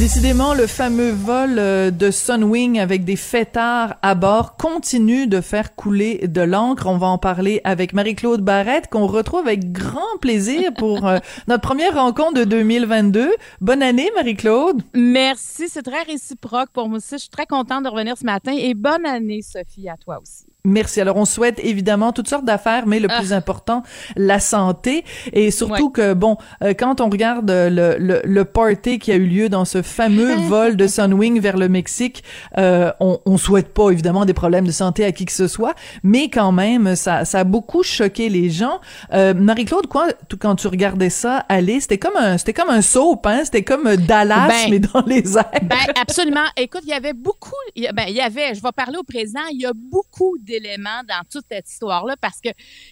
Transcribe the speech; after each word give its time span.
Décidément, 0.00 0.54
le 0.54 0.66
fameux 0.66 1.10
vol 1.10 1.58
euh, 1.58 1.90
de 1.90 2.10
Sunwing 2.10 2.80
avec 2.80 3.04
des 3.04 3.16
fêtards 3.16 3.96
à 4.00 4.14
bord 4.14 4.56
continue 4.56 5.26
de 5.26 5.42
faire 5.42 5.74
couler 5.74 6.26
de 6.26 6.40
l'encre. 6.40 6.86
On 6.86 6.96
va 6.96 7.08
en 7.08 7.18
parler 7.18 7.60
avec 7.64 7.92
Marie-Claude 7.92 8.40
Barrette, 8.40 8.88
qu'on 8.88 9.06
retrouve 9.06 9.40
avec 9.40 9.72
grand 9.72 10.16
plaisir 10.22 10.72
pour 10.78 11.06
euh, 11.06 11.18
notre 11.48 11.60
première 11.60 11.96
rencontre 11.96 12.32
de 12.32 12.44
2022. 12.44 13.30
Bonne 13.60 13.82
année, 13.82 14.10
Marie-Claude. 14.16 14.80
Merci, 14.94 15.68
c'est 15.68 15.82
très 15.82 16.02
réciproque 16.04 16.70
pour 16.72 16.88
moi 16.88 16.96
aussi. 16.96 17.16
Je 17.16 17.18
suis 17.18 17.28
très 17.28 17.44
contente 17.44 17.84
de 17.84 17.90
revenir 17.90 18.16
ce 18.16 18.24
matin 18.24 18.54
et 18.56 18.72
bonne 18.72 19.04
année, 19.04 19.42
Sophie, 19.42 19.90
à 19.90 19.98
toi 19.98 20.18
aussi. 20.22 20.49
Merci. 20.64 21.00
Alors, 21.00 21.16
on 21.16 21.24
souhaite 21.24 21.58
évidemment 21.62 22.12
toutes 22.12 22.28
sortes 22.28 22.44
d'affaires, 22.44 22.86
mais 22.86 23.00
le 23.00 23.08
ah. 23.10 23.18
plus 23.18 23.32
important, 23.32 23.82
la 24.16 24.40
santé. 24.40 25.04
Et 25.32 25.50
surtout 25.50 25.90
que, 25.90 26.12
bon, 26.12 26.36
euh, 26.62 26.74
quand 26.74 27.00
on 27.00 27.08
regarde 27.08 27.50
le, 27.50 27.96
le, 27.98 28.20
le, 28.22 28.44
party 28.44 28.98
qui 28.98 29.10
a 29.12 29.16
eu 29.16 29.26
lieu 29.26 29.48
dans 29.48 29.64
ce 29.64 29.80
fameux 29.80 30.34
vol 30.48 30.76
de 30.76 30.86
Sunwing 30.86 31.40
vers 31.40 31.56
le 31.56 31.68
Mexique, 31.68 32.22
euh, 32.58 32.92
on, 33.00 33.20
on 33.24 33.38
souhaite 33.38 33.72
pas 33.72 33.90
évidemment 33.90 34.26
des 34.26 34.34
problèmes 34.34 34.66
de 34.66 34.72
santé 34.72 35.04
à 35.04 35.12
qui 35.12 35.24
que 35.24 35.32
ce 35.32 35.48
soit, 35.48 35.74
mais 36.02 36.28
quand 36.28 36.52
même, 36.52 36.94
ça, 36.94 37.24
ça 37.24 37.40
a 37.40 37.44
beaucoup 37.44 37.82
choqué 37.82 38.28
les 38.28 38.50
gens. 38.50 38.80
Euh, 39.14 39.32
Marie-Claude, 39.32 39.86
quoi, 39.86 40.08
quand 40.38 40.56
tu 40.56 40.66
regardais 40.66 41.10
ça 41.10 41.38
aller, 41.48 41.80
c'était 41.80 41.98
comme 41.98 42.16
un, 42.16 42.36
c'était 42.36 42.52
comme 42.52 42.70
un 42.70 42.82
soap, 42.82 43.26
hein? 43.26 43.42
C'était 43.44 43.64
comme 43.64 43.96
Dallas, 43.96 44.48
ben, 44.48 44.70
mais 44.70 44.78
dans 44.78 45.04
les 45.06 45.38
airs. 45.38 45.50
Ben, 45.62 45.76
absolument. 46.00 46.44
Écoute, 46.56 46.82
il 46.84 46.90
y 46.90 46.94
avait 46.94 47.14
beaucoup, 47.14 47.50
ben, 47.76 48.04
il 48.08 48.14
y 48.14 48.20
avait, 48.20 48.54
je 48.54 48.62
vais 48.62 48.72
parler 48.76 48.98
au 48.98 49.04
président, 49.04 49.40
il 49.52 49.60
y 49.60 49.66
a 49.66 49.72
beaucoup 49.74 50.36
d'éléments 50.50 51.02
dans 51.08 51.22
toute 51.30 51.44
cette 51.50 51.68
histoire-là 51.68 52.16
parce 52.20 52.40
que 52.40 52.50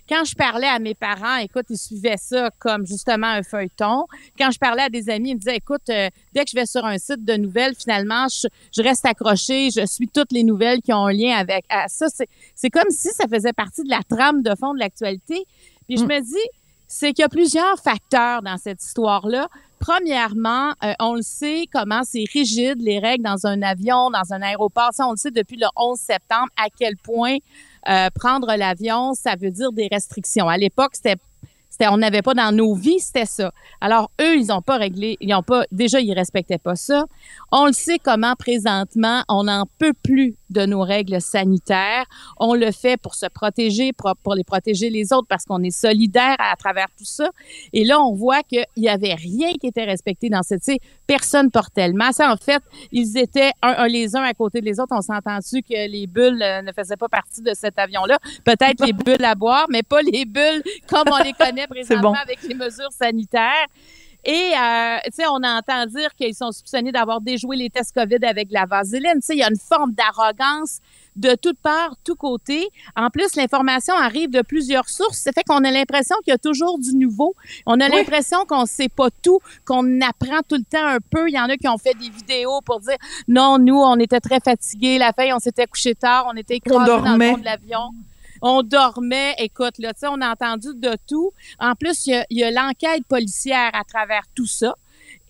quand 0.08 0.24
je 0.24 0.34
parlais 0.34 0.66
à 0.66 0.78
mes 0.78 0.94
parents, 0.94 1.36
écoute, 1.36 1.66
ils 1.70 1.78
suivaient 1.78 2.16
ça 2.16 2.50
comme 2.58 2.86
justement 2.86 3.26
un 3.26 3.42
feuilleton. 3.42 4.06
Quand 4.38 4.50
je 4.50 4.58
parlais 4.58 4.82
à 4.82 4.88
des 4.88 5.10
amis, 5.10 5.30
ils 5.30 5.34
me 5.34 5.40
disaient, 5.40 5.56
écoute, 5.56 5.88
euh, 5.90 6.08
dès 6.32 6.44
que 6.44 6.50
je 6.50 6.56
vais 6.56 6.66
sur 6.66 6.84
un 6.84 6.98
site 6.98 7.24
de 7.24 7.34
nouvelles, 7.34 7.74
finalement, 7.74 8.26
je, 8.28 8.82
reste 8.82 9.04
accroché, 9.04 9.70
je 9.70 9.84
suis 9.86 10.08
toutes 10.08 10.32
les 10.32 10.44
nouvelles 10.44 10.80
qui 10.80 10.92
ont 10.92 11.06
un 11.06 11.12
lien 11.12 11.36
avec 11.36 11.64
ça. 11.88 12.06
C'est 12.54 12.70
comme 12.70 12.90
si 12.90 13.08
ça 13.08 13.26
faisait 13.28 13.52
partie 13.52 13.82
de 13.82 13.90
la 13.90 14.02
trame 14.08 14.42
de 14.42 14.54
fond 14.58 14.74
de 14.74 14.78
l'actualité. 14.78 15.44
Puis 15.86 15.98
je 15.98 16.04
mm. 16.04 16.08
me 16.08 16.20
dis, 16.20 16.48
c'est 16.86 17.12
qu'il 17.12 17.22
y 17.22 17.24
a 17.24 17.28
plusieurs 17.28 17.78
facteurs 17.78 18.42
dans 18.42 18.56
cette 18.56 18.82
histoire-là. 18.82 19.48
Premièrement, 19.80 20.72
euh, 20.82 20.92
on 21.00 21.14
le 21.14 21.22
sait 21.22 21.66
comment 21.72 22.02
c'est 22.04 22.24
rigide 22.32 22.80
les 22.80 22.98
règles 22.98 23.24
dans 23.24 23.46
un 23.46 23.62
avion, 23.62 24.10
dans 24.10 24.32
un 24.32 24.42
aéroport. 24.42 24.90
Ça, 24.92 25.06
on 25.06 25.12
le 25.12 25.16
sait 25.16 25.30
depuis 25.30 25.56
le 25.56 25.66
11 25.76 25.98
septembre 25.98 26.48
à 26.56 26.68
quel 26.76 26.96
point 26.96 27.36
euh, 27.88 28.08
prendre 28.14 28.54
l'avion, 28.56 29.14
ça 29.14 29.36
veut 29.36 29.50
dire 29.50 29.72
des 29.72 29.88
restrictions. 29.90 30.48
À 30.48 30.58
l'époque, 30.58 30.90
c'était 30.94 31.16
on 31.86 31.98
n'avait 31.98 32.22
pas 32.22 32.34
dans 32.34 32.54
nos 32.54 32.74
vies, 32.74 33.00
c'était 33.00 33.26
ça. 33.26 33.52
Alors 33.80 34.10
eux, 34.20 34.36
ils 34.36 34.46
n'ont 34.46 34.62
pas 34.62 34.76
réglé, 34.76 35.16
ils 35.20 35.32
ont 35.34 35.42
pas 35.42 35.64
déjà 35.70 36.00
ils 36.00 36.12
respectaient 36.12 36.58
pas 36.58 36.76
ça. 36.76 37.06
On 37.52 37.66
le 37.66 37.72
sait 37.72 37.98
comment 37.98 38.34
présentement, 38.34 39.22
on 39.28 39.44
n'en 39.44 39.66
peut 39.78 39.92
plus 40.02 40.36
de 40.50 40.66
nos 40.66 40.82
règles 40.82 41.20
sanitaires. 41.20 42.04
On 42.38 42.54
le 42.54 42.72
fait 42.72 42.96
pour 42.96 43.14
se 43.14 43.26
protéger, 43.26 43.92
pour, 43.92 44.14
pour 44.22 44.34
les 44.34 44.44
protéger 44.44 44.90
les 44.90 45.12
autres 45.12 45.28
parce 45.28 45.44
qu'on 45.44 45.62
est 45.62 45.70
solidaire 45.70 46.36
à, 46.38 46.56
travers 46.56 46.86
tout 46.96 47.04
ça. 47.04 47.30
Et 47.72 47.84
là, 47.84 48.00
on 48.00 48.14
voit 48.14 48.42
qu'il 48.42 48.64
y 48.76 48.88
avait 48.88 49.14
rien 49.14 49.52
qui 49.60 49.66
était 49.66 49.84
respecté 49.84 50.28
dans 50.28 50.42
cette, 50.42 50.62
tu 50.62 50.76
personne 51.06 51.50
portait 51.50 51.88
le 51.88 51.94
masque. 51.94 52.20
En 52.20 52.36
fait, 52.36 52.62
ils 52.92 53.16
étaient 53.16 53.52
un, 53.62 53.86
les 53.86 54.16
uns 54.16 54.22
à 54.22 54.34
côté 54.34 54.60
des 54.60 54.80
autres. 54.80 54.92
On 54.92 55.00
s'est 55.00 55.14
entendu 55.14 55.62
que 55.62 55.88
les 55.88 56.06
bulles 56.06 56.42
euh, 56.42 56.62
ne 56.62 56.72
faisaient 56.72 56.96
pas 56.96 57.08
partie 57.08 57.42
de 57.42 57.52
cet 57.54 57.78
avion-là? 57.78 58.18
Peut-être 58.44 58.84
les 58.84 58.92
bulles 59.04 59.24
à 59.24 59.34
boire, 59.34 59.66
mais 59.70 59.82
pas 59.82 60.02
les 60.02 60.24
bulles 60.24 60.62
comme 60.88 61.08
on 61.12 61.22
les 61.22 61.32
connaît 61.32 61.67
présentement 61.68 62.14
avec 62.14 62.42
les 62.42 62.54
mesures 62.54 62.92
sanitaires. 62.92 63.66
Et, 64.24 64.52
euh, 64.52 64.96
tu 65.04 65.12
sais, 65.12 65.26
on 65.28 65.36
entend 65.36 65.86
dire 65.86 66.12
qu'ils 66.14 66.34
sont 66.34 66.50
soupçonnés 66.50 66.90
d'avoir 66.90 67.20
déjoué 67.20 67.56
les 67.56 67.70
tests 67.70 67.94
COVID 67.94 68.24
avec 68.24 68.48
la 68.50 68.66
vaseline. 68.66 69.14
Tu 69.14 69.22
sais, 69.22 69.34
il 69.34 69.38
y 69.38 69.42
a 69.42 69.48
une 69.48 69.58
forme 69.58 69.92
d'arrogance 69.92 70.80
de 71.14 71.34
toutes 71.34 71.58
parts, 71.58 71.94
tous 72.04 72.16
côtés. 72.16 72.68
En 72.96 73.10
plus, 73.10 73.36
l'information 73.36 73.94
arrive 73.94 74.30
de 74.30 74.42
plusieurs 74.42 74.88
sources. 74.88 75.18
Ça 75.18 75.30
fait 75.32 75.44
qu'on 75.44 75.64
a 75.64 75.70
l'impression 75.70 76.16
qu'il 76.24 76.32
y 76.32 76.34
a 76.34 76.38
toujours 76.38 76.78
du 76.78 76.94
nouveau. 76.96 77.34
On 77.64 77.80
a 77.80 77.88
l'impression 77.88 78.44
qu'on 78.44 78.66
sait 78.66 78.88
pas 78.88 79.08
tout, 79.22 79.38
qu'on 79.64 80.00
apprend 80.00 80.40
tout 80.48 80.56
le 80.56 80.64
temps 80.64 80.86
un 80.86 80.98
peu. 81.10 81.28
Il 81.28 81.34
y 81.34 81.40
en 81.40 81.48
a 81.48 81.56
qui 81.56 81.68
ont 81.68 81.78
fait 81.78 81.94
des 81.94 82.10
vidéos 82.10 82.60
pour 82.64 82.80
dire 82.80 82.96
non, 83.28 83.58
nous, 83.58 83.78
on 83.78 83.98
était 83.98 84.20
très 84.20 84.40
fatigués 84.40 84.98
la 84.98 85.12
veille, 85.16 85.32
on 85.32 85.38
s'était 85.38 85.66
couché 85.66 85.94
tard, 85.94 86.26
on 86.30 86.36
était 86.36 86.56
écrasés 86.56 86.86
dans 86.86 87.16
le 87.16 87.30
fond 87.30 87.38
de 87.38 87.44
l'avion 87.44 87.90
on 88.42 88.62
dormait. 88.62 89.34
Écoute, 89.38 89.78
là, 89.78 89.92
tu 89.92 90.00
sais, 90.00 90.08
on 90.08 90.20
a 90.20 90.30
entendu 90.30 90.68
de 90.74 90.96
tout. 91.06 91.32
En 91.58 91.74
plus, 91.74 92.06
il 92.06 92.24
y 92.30 92.44
a, 92.44 92.50
l'enquête 92.50 93.04
policière 93.08 93.70
à 93.74 93.84
travers 93.84 94.22
tout 94.34 94.46
ça. 94.46 94.74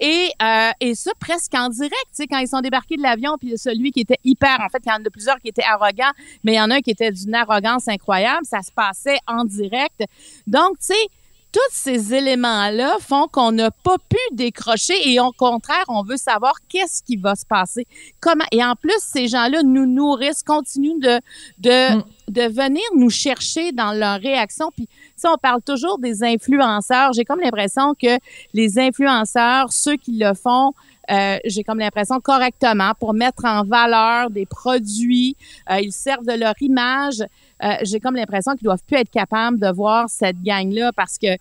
Et, 0.00 0.30
euh, 0.42 0.70
et 0.80 0.94
ça, 0.94 1.10
presque 1.18 1.54
en 1.54 1.68
direct, 1.68 1.92
tu 1.92 2.14
sais, 2.14 2.26
quand 2.26 2.38
ils 2.38 2.48
sont 2.48 2.60
débarqués 2.60 2.96
de 2.96 3.02
l'avion, 3.02 3.36
puis 3.38 3.58
celui 3.58 3.90
qui 3.90 4.00
était 4.00 4.18
hyper, 4.24 4.58
en 4.60 4.68
fait, 4.68 4.82
il 4.84 4.88
y 4.88 4.92
en 4.92 5.04
a 5.04 5.10
plusieurs 5.10 5.38
qui 5.40 5.48
étaient 5.48 5.64
arrogants, 5.64 6.12
mais 6.44 6.52
il 6.52 6.56
y 6.56 6.60
en 6.60 6.70
a 6.70 6.76
un 6.76 6.80
qui 6.80 6.90
était 6.90 7.10
d'une 7.10 7.34
arrogance 7.34 7.88
incroyable, 7.88 8.44
ça 8.44 8.62
se 8.62 8.70
passait 8.70 9.18
en 9.26 9.44
direct. 9.44 10.04
Donc, 10.46 10.78
tu 10.78 10.86
sais, 10.86 11.08
tous 11.52 11.72
ces 11.72 12.14
éléments-là 12.14 12.96
font 13.00 13.26
qu'on 13.26 13.52
n'a 13.52 13.70
pas 13.70 13.96
pu 14.08 14.18
décrocher 14.32 15.10
et 15.10 15.18
au 15.20 15.32
contraire, 15.32 15.84
on 15.88 16.02
veut 16.02 16.16
savoir 16.16 16.54
qu'est-ce 16.68 17.02
qui 17.02 17.16
va 17.16 17.34
se 17.34 17.46
passer. 17.46 17.86
Comment 18.20 18.44
et 18.52 18.62
en 18.62 18.74
plus 18.74 18.98
ces 18.98 19.28
gens-là 19.28 19.62
nous 19.62 19.86
nourrissent, 19.86 20.42
continuent 20.42 21.00
de 21.00 21.20
de 21.58 21.96
mm. 21.96 22.02
de 22.28 22.42
venir 22.42 22.82
nous 22.94 23.10
chercher 23.10 23.72
dans 23.72 23.92
leur 23.92 24.20
réaction 24.20 24.70
puis 24.74 24.88
ça 25.16 25.32
on 25.32 25.38
parle 25.38 25.62
toujours 25.62 25.98
des 25.98 26.22
influenceurs, 26.22 27.12
j'ai 27.12 27.24
comme 27.24 27.40
l'impression 27.40 27.94
que 27.94 28.18
les 28.52 28.78
influenceurs, 28.78 29.72
ceux 29.72 29.96
qui 29.96 30.18
le 30.18 30.34
font 30.34 30.72
euh, 31.10 31.38
j'ai 31.44 31.64
comme 31.64 31.78
l'impression 31.78 32.20
correctement 32.20 32.92
pour 32.98 33.14
mettre 33.14 33.44
en 33.44 33.64
valeur 33.64 34.30
des 34.30 34.46
produits, 34.46 35.36
euh, 35.70 35.80
ils 35.80 35.92
servent 35.92 36.26
de 36.26 36.38
leur 36.38 36.54
image. 36.60 37.22
Euh, 37.62 37.74
j'ai 37.82 38.00
comme 38.00 38.14
l'impression 38.14 38.54
qu'ils 38.54 38.64
doivent 38.64 38.82
plus 38.86 38.98
être 38.98 39.10
capables 39.10 39.58
de 39.58 39.70
voir 39.70 40.08
cette 40.08 40.42
gang-là 40.42 40.92
parce 40.92 41.18
que 41.18 41.36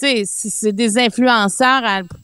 tu 0.00 0.06
sais, 0.06 0.22
c'est 0.24 0.72
des 0.72 0.96
influenceurs, 0.96 1.82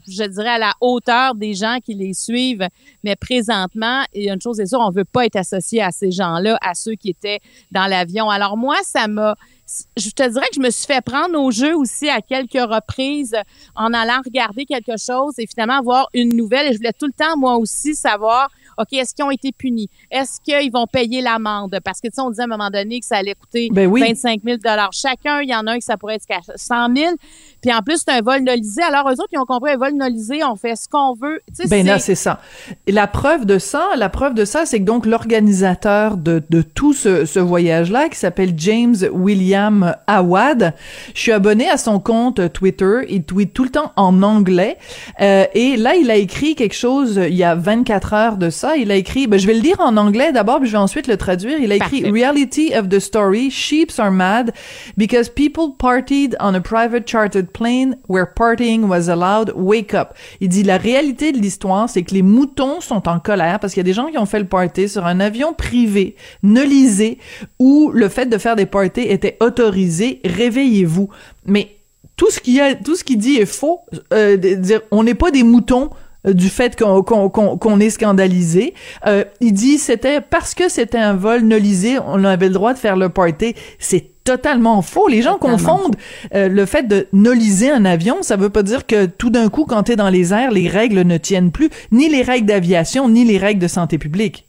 je 0.09 0.25
dirais, 0.25 0.49
à 0.49 0.59
la 0.59 0.73
hauteur 0.81 1.35
des 1.35 1.53
gens 1.53 1.77
qui 1.85 1.93
les 1.93 2.15
suivent. 2.15 2.67
Mais 3.05 3.17
présentement, 3.17 4.03
il 4.15 4.25
y 4.25 4.31
a 4.31 4.33
une 4.33 4.41
chose 4.41 4.59
est 4.61 4.67
sûre, 4.67 4.81
on 4.81 4.91
veut 4.91 5.05
pas 5.05 5.27
être 5.27 5.37
associé 5.37 5.83
à 5.83 5.91
ces 5.91 6.11
gens-là, 6.11 6.59
à 6.63 6.73
ceux 6.73 6.95
qui 6.95 7.11
étaient 7.11 7.41
dans 7.71 7.87
l'avion. 7.87 8.31
Alors 8.31 8.57
moi, 8.57 8.77
ça 8.83 9.09
m'a, 9.09 9.37
je 9.97 10.11
te 10.11 10.29
dirais 10.29 10.47
que 10.49 10.55
je 10.55 10.61
me 10.61 10.71
suis 10.71 10.87
fait 10.87 11.01
prendre 11.01 11.39
au 11.41 11.51
jeu 11.51 11.75
aussi 11.75 12.09
à 12.09 12.21
quelques 12.21 12.53
reprises 12.53 13.37
en 13.75 13.93
allant 13.93 14.21
regarder 14.25 14.65
quelque 14.65 14.97
chose 14.97 15.35
et 15.39 15.47
finalement 15.47 15.83
voir 15.83 16.09
une 16.15 16.37
nouvelle. 16.37 16.69
Et 16.69 16.73
je 16.73 16.79
voulais 16.79 16.93
tout 16.93 17.07
le 17.07 17.13
temps, 17.13 17.37
moi 17.37 17.57
aussi, 17.57 17.95
savoir 17.95 18.49
OK, 18.79 18.93
est-ce 18.93 19.15
qu'ils 19.15 19.25
ont 19.25 19.31
été 19.31 19.53
punis? 19.53 19.89
Est-ce 20.11 20.41
qu'ils 20.41 20.71
vont 20.71 20.87
payer 20.87 21.23
l'amende? 21.23 21.79
Parce 21.83 22.01
que, 22.01 22.09
tu 22.09 22.15
sais, 22.15 22.21
on 22.21 22.31
disait 22.31 22.43
à 22.43 22.45
un 22.45 22.49
moment 22.49 22.71
donné 22.71 23.01
que 23.01 23.07
ça 23.07 23.17
allait 23.17 23.35
coûter 23.35 23.69
25 23.73 24.43
000 24.45 24.59
ben 24.63 24.89
chacun. 24.93 25.41
Il 25.41 25.49
y 25.49 25.55
en 25.55 25.67
a 25.67 25.73
un 25.73 25.77
qui 25.77 25.83
ça 25.83 25.97
pourrait 25.97 26.17
être 26.17 26.53
100 26.55 26.95
000. 26.95 27.15
Puis 27.67 27.75
en 27.75 27.83
plus, 27.83 28.05
c'est 28.07 28.13
un 28.13 28.23
vol 28.23 28.43
nolisé. 28.45 28.81
Alors, 28.83 29.09
eux 29.09 29.15
autres, 29.15 29.31
ils 29.33 29.39
ont 29.39 29.45
compris 29.45 29.73
un 29.73 29.77
vol 29.77 29.95
nolisé, 29.95 30.45
on 30.45 30.55
fait 30.55 30.77
ce 30.77 30.89
qu'on 30.89 31.15
veut. 31.15 31.41
Tu 31.53 31.67
ben 31.67 31.85
là, 31.85 31.99
c'est 31.99 32.15
ça. 32.15 32.39
Et 32.87 32.93
la 32.93 33.09
preuve 33.09 33.45
de 33.45 33.59
ça, 33.59 33.89
la 33.97 34.09
preuve 34.09 34.35
de 34.35 34.45
ça, 34.45 34.67
c'est 34.67 34.79
que 34.79 34.85
donc 34.85 35.05
l'organisateur 35.05 36.17
de, 36.17 36.41
de 36.49 36.63
tout 36.63 36.93
ce, 36.93 37.25
ce 37.25 37.41
voyage-là, 37.41 38.09
qui 38.09 38.17
s'appelle 38.17 38.53
James 38.57 38.95
William 39.13 39.97
Awad, 40.07 40.75
je 41.13 41.21
suis 41.21 41.33
abonné 41.33 41.69
à 41.69 41.77
son 41.77 41.99
compte 41.99 42.53
Twitter. 42.53 43.01
Il 43.09 43.25
tweet 43.25 43.53
tout 43.53 43.65
le 43.65 43.71
temps 43.71 43.93
en 43.97 44.23
anglais. 44.23 44.79
Euh, 45.21 45.47
et 45.55 45.77
là, 45.77 45.97
il 45.97 46.09
a 46.13 46.15
écrit 46.15 46.55
quelque 46.55 46.77
chose 46.77 47.21
il 47.29 47.35
y 47.35 47.43
a 47.43 47.57
24 47.57 48.15
heures 48.15 48.37
de 48.37 48.49
ça 48.49 48.77
il 48.77 48.93
a 48.93 48.95
écrit, 48.95 49.27
ben, 49.27 49.41
je 49.41 49.47
vais 49.49 49.55
le 49.55 49.61
lire 49.61 49.81
en 49.81 49.97
anglais 49.97 50.31
d'abord, 50.31 50.61
puis 50.61 50.69
je 50.69 50.73
vais 50.73 50.79
ensuite 50.79 51.09
le 51.09 51.17
traduire. 51.17 51.59
Il 51.59 51.73
a 51.73 51.75
écrit 51.75 52.09
Reality 52.09 52.73
of 52.77 52.89
the 52.89 53.01
story, 53.01 53.51
sheeps 53.51 53.99
are 53.99 54.13
mad 54.13 54.53
because 54.97 55.29
people 55.29 55.75
partied 55.77 56.37
on 56.39 56.55
a 56.55 56.61
private 56.61 57.09
chartered 57.09 57.51
where 58.09 58.27
partying 58.27 58.87
was 58.87 59.09
allowed. 59.09 59.53
Wake 59.55 59.95
up. 59.95 60.15
Il 60.41 60.49
dit 60.49 60.63
la 60.63 60.77
réalité 60.77 61.33
de 61.33 61.39
l'histoire, 61.39 61.89
c'est 61.89 62.03
que 62.03 62.15
les 62.15 62.23
moutons 62.23 62.81
sont 62.81 63.09
en 63.09 63.19
colère 63.19 63.61
parce 63.61 63.73
qu'il 63.73 63.81
y 63.81 63.87
a 63.87 63.91
des 63.91 63.93
gens 63.93 64.07
qui 64.07 64.19
ont 64.19 64.27
fait 64.27 64.39
le 64.39 64.47
party 64.47 64.89
sur 64.89 65.07
un 65.07 65.21
avion 65.21 65.53
privé, 65.53 66.17
nolisé, 66.43 67.19
où 67.59 67.91
le 67.93 68.09
fait 68.09 68.27
de 68.27 68.39
faire 68.39 68.57
des 68.57 68.67
parties 68.67 69.03
était 69.03 69.37
autorisé. 69.41 70.21
Réveillez-vous. 70.25 71.09
Mais 71.45 71.77
tout 72.17 72.31
ce 72.31 72.41
qu'il 72.41 72.61
a, 72.61 72.75
tout 72.75 72.97
ce 72.97 73.05
dit 73.05 73.37
est 73.37 73.47
faux. 73.47 73.81
Euh, 74.13 74.81
on 74.91 75.03
n'est 75.03 75.15
pas 75.15 75.31
des 75.31 75.43
moutons 75.43 75.91
du 76.27 76.49
fait 76.49 76.77
qu'on 76.77 77.81
est 77.81 77.91
scandalisé. 77.91 78.75
Euh, 79.07 79.25
il 79.41 79.53
dit 79.53 79.79
c'était 79.79 80.21
parce 80.21 80.55
que 80.55 80.69
c'était 80.69 80.99
un 80.99 81.15
vol 81.15 81.43
nolisé, 81.43 81.99
on 82.07 82.25
avait 82.25 82.49
le 82.49 82.55
droit 82.55 82.75
de 82.75 82.79
faire 82.79 82.97
le 82.97 83.09
party. 83.09 83.55
C'est 83.79 84.11
totalement 84.25 84.83
faux. 84.83 85.09
Les 85.09 85.23
gens 85.23 85.35
Totalement 85.35 85.57
confondent 85.57 85.97
euh, 86.35 86.49
le 86.49 86.67
fait 86.67 86.83
de 86.83 87.07
noliser 87.13 87.71
un 87.71 87.85
avion. 87.85 88.23
Ça 88.23 88.37
veut 88.37 88.51
pas 88.51 88.63
dire 88.63 88.87
que 88.87 89.07
tout 89.07 89.31
d'un 89.31 89.49
coup, 89.49 89.65
quand 89.65 89.85
tu 89.85 89.93
es 89.93 89.97
dans 89.97 90.11
les 90.11 90.35
airs, 90.35 90.51
les 90.51 90.69
règles 90.69 91.03
ne 91.03 91.17
tiennent 91.17 91.53
plus, 91.53 91.71
ni 91.93 92.09
les 92.09 92.23
règles 92.23 92.47
d'aviation, 92.47 93.09
ni 93.09 93.25
les 93.25 93.39
règles 93.39 93.61
de 93.61 93.69
santé 93.69 93.99
publique. 93.99 94.47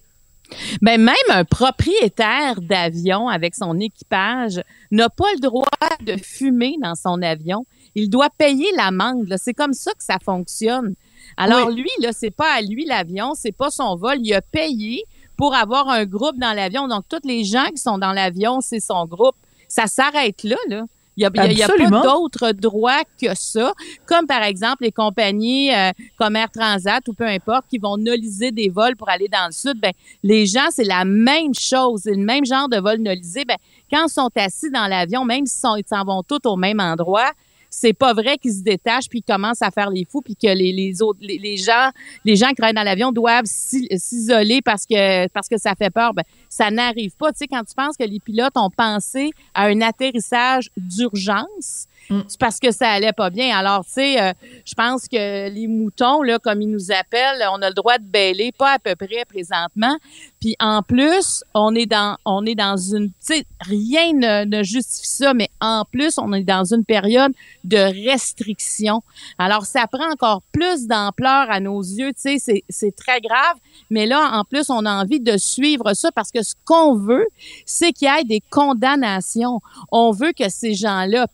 Ben 0.81 0.99
même 1.01 1.15
un 1.29 1.43
propriétaire 1.43 2.61
d'avion 2.61 3.27
avec 3.27 3.53
son 3.53 3.77
équipage 3.79 4.61
n'a 4.91 5.09
pas 5.09 5.31
le 5.35 5.41
droit 5.41 5.67
de 6.05 6.15
fumer 6.17 6.75
dans 6.81 6.95
son 6.95 7.21
avion. 7.21 7.65
Il 7.95 8.09
doit 8.09 8.29
payer 8.29 8.67
l'amende. 8.75 9.35
C'est 9.37 9.53
comme 9.53 9.73
ça 9.73 9.91
que 9.91 10.03
ça 10.03 10.17
fonctionne. 10.23 10.93
Alors 11.35 11.69
lui, 11.69 11.89
là, 12.01 12.09
c'est 12.13 12.31
pas 12.31 12.53
à 12.53 12.61
lui 12.61 12.85
l'avion, 12.85 13.33
c'est 13.35 13.51
pas 13.51 13.69
son 13.69 13.95
vol. 13.95 14.17
Il 14.21 14.33
a 14.33 14.41
payé 14.41 15.03
pour 15.35 15.53
avoir 15.53 15.89
un 15.89 16.05
groupe 16.05 16.37
dans 16.37 16.53
l'avion. 16.53 16.87
Donc 16.87 17.03
tous 17.09 17.27
les 17.27 17.43
gens 17.43 17.67
qui 17.67 17.77
sont 17.77 17.97
dans 17.97 18.13
l'avion, 18.13 18.61
c'est 18.61 18.79
son 18.79 19.05
groupe. 19.05 19.35
Ça 19.67 19.87
s'arrête 19.87 20.43
là, 20.43 20.55
là. 20.69 20.83
Il 21.17 21.21
n'y 21.21 21.25
a, 21.25 21.65
a- 21.65 21.67
pas 21.67 22.01
d'autres 22.03 22.51
droits 22.51 23.01
que 23.19 23.33
ça. 23.33 23.73
Comme 24.05 24.27
par 24.27 24.43
exemple 24.43 24.83
les 24.83 24.91
compagnies 24.91 25.73
euh, 25.73 25.89
comme 26.15 26.35
Air 26.35 26.51
Transat 26.51 27.07
ou 27.07 27.13
peu 27.13 27.25
importe 27.25 27.65
qui 27.67 27.79
vont 27.79 27.97
noliser 27.97 28.51
des 28.51 28.69
vols 28.69 28.95
pour 28.95 29.09
aller 29.09 29.27
dans 29.27 29.47
le 29.47 29.51
sud. 29.51 29.79
Ben, 29.81 29.93
les 30.21 30.45
gens, 30.45 30.67
c'est 30.69 30.83
la 30.83 31.05
même 31.05 31.55
chose. 31.55 32.01
C'est 32.03 32.13
le 32.13 32.23
même 32.23 32.45
genre 32.45 32.69
de 32.69 32.77
vol 32.77 32.99
nolisé. 32.99 33.45
Ben, 33.45 33.57
quand 33.91 34.05
ils 34.07 34.11
sont 34.11 34.29
assis 34.35 34.69
dans 34.69 34.85
l'avion, 34.85 35.25
même 35.25 35.47
s'ils 35.47 35.87
s'en 35.87 36.03
vont 36.05 36.21
tous 36.21 36.47
au 36.47 36.55
même 36.55 36.79
endroit, 36.79 37.31
c'est 37.69 37.93
pas 37.93 38.13
vrai 38.13 38.37
qu'ils 38.37 38.53
se 38.53 38.61
détachent 38.61 39.09
puis 39.09 39.21
commencent 39.21 39.61
à 39.61 39.71
faire 39.71 39.89
les 39.89 40.05
fous 40.09 40.21
puis 40.21 40.35
que 40.35 40.47
les, 40.47 40.71
les 40.71 41.01
autres 41.01 41.19
les, 41.21 41.37
les 41.37 41.57
gens 41.57 41.89
les 42.25 42.35
gens 42.35 42.49
qui 42.49 42.55
travaillent 42.55 42.73
dans 42.73 42.83
l'avion 42.83 43.11
doivent 43.11 43.45
s'i- 43.45 43.87
s'isoler 43.97 44.61
parce 44.61 44.85
que 44.85 45.27
parce 45.29 45.47
que 45.47 45.57
ça 45.57 45.75
fait 45.75 45.89
peur. 45.89 46.13
Ben 46.13 46.23
ça 46.49 46.71
n'arrive 46.71 47.15
pas. 47.17 47.31
Tu 47.31 47.39
sais 47.39 47.47
quand 47.47 47.63
tu 47.63 47.75
penses 47.75 47.97
que 47.97 48.03
les 48.05 48.19
pilotes 48.19 48.55
ont 48.55 48.69
pensé 48.69 49.31
à 49.53 49.65
un 49.65 49.81
atterrissage 49.81 50.69
d'urgence 50.77 51.87
Mm. 52.09 52.21
c'est 52.27 52.39
parce 52.39 52.59
que 52.59 52.71
ça 52.71 52.89
allait 52.89 53.13
pas 53.13 53.29
bien 53.29 53.57
alors 53.57 53.83
tu 53.85 53.93
sais 53.93 54.21
euh, 54.21 54.33
je 54.65 54.73
pense 54.75 55.07
que 55.07 55.49
les 55.49 55.67
moutons 55.67 56.21
là 56.21 56.39
comme 56.39 56.61
ils 56.61 56.69
nous 56.69 56.91
appellent 56.91 57.43
on 57.51 57.61
a 57.61 57.69
le 57.69 57.75
droit 57.75 57.97
de 57.97 58.05
bêler 58.05 58.51
pas 58.57 58.73
à 58.73 58.79
peu 58.79 58.95
près 58.95 59.25
présentement 59.27 59.97
puis 60.39 60.55
en 60.59 60.83
plus, 60.83 61.43
on 61.53 61.73
est 61.73 61.87
dans 61.87 62.17
on 62.25 62.45
est 62.45 62.55
dans 62.55 62.77
une 62.77 63.11
tu 63.25 63.43
rien 63.61 64.13
ne, 64.13 64.45
ne 64.45 64.63
justifie 64.63 65.07
ça 65.07 65.33
mais 65.33 65.49
en 65.59 65.83
plus, 65.91 66.17
on 66.17 66.31
est 66.33 66.43
dans 66.43 66.63
une 66.63 66.85
période 66.85 67.31
de 67.63 67.77
restriction. 67.77 69.01
Alors 69.39 69.65
ça 69.65 69.87
prend 69.87 70.11
encore 70.11 70.43
plus 70.51 70.87
d'ampleur 70.87 71.49
à 71.49 71.59
nos 71.59 71.81
yeux, 71.81 72.13
tu 72.13 72.21
sais 72.21 72.37
c'est 72.39 72.63
c'est 72.69 72.95
très 72.95 73.19
grave, 73.19 73.57
mais 73.89 74.05
là 74.05 74.29
en 74.33 74.43
plus, 74.43 74.69
on 74.69 74.85
a 74.85 74.91
envie 74.91 75.19
de 75.19 75.37
suivre 75.37 75.93
ça 75.93 76.11
parce 76.11 76.31
que 76.31 76.43
ce 76.43 76.53
qu'on 76.65 76.95
veut, 76.95 77.27
c'est 77.65 77.91
qu'il 77.91 78.07
y 78.07 78.19
ait 78.19 78.23
des 78.23 78.41
condamnations. 78.51 79.61
On 79.91 80.11
veut 80.11 80.33
que 80.33 80.49
ces 80.49 80.75
gens-là 80.75 81.27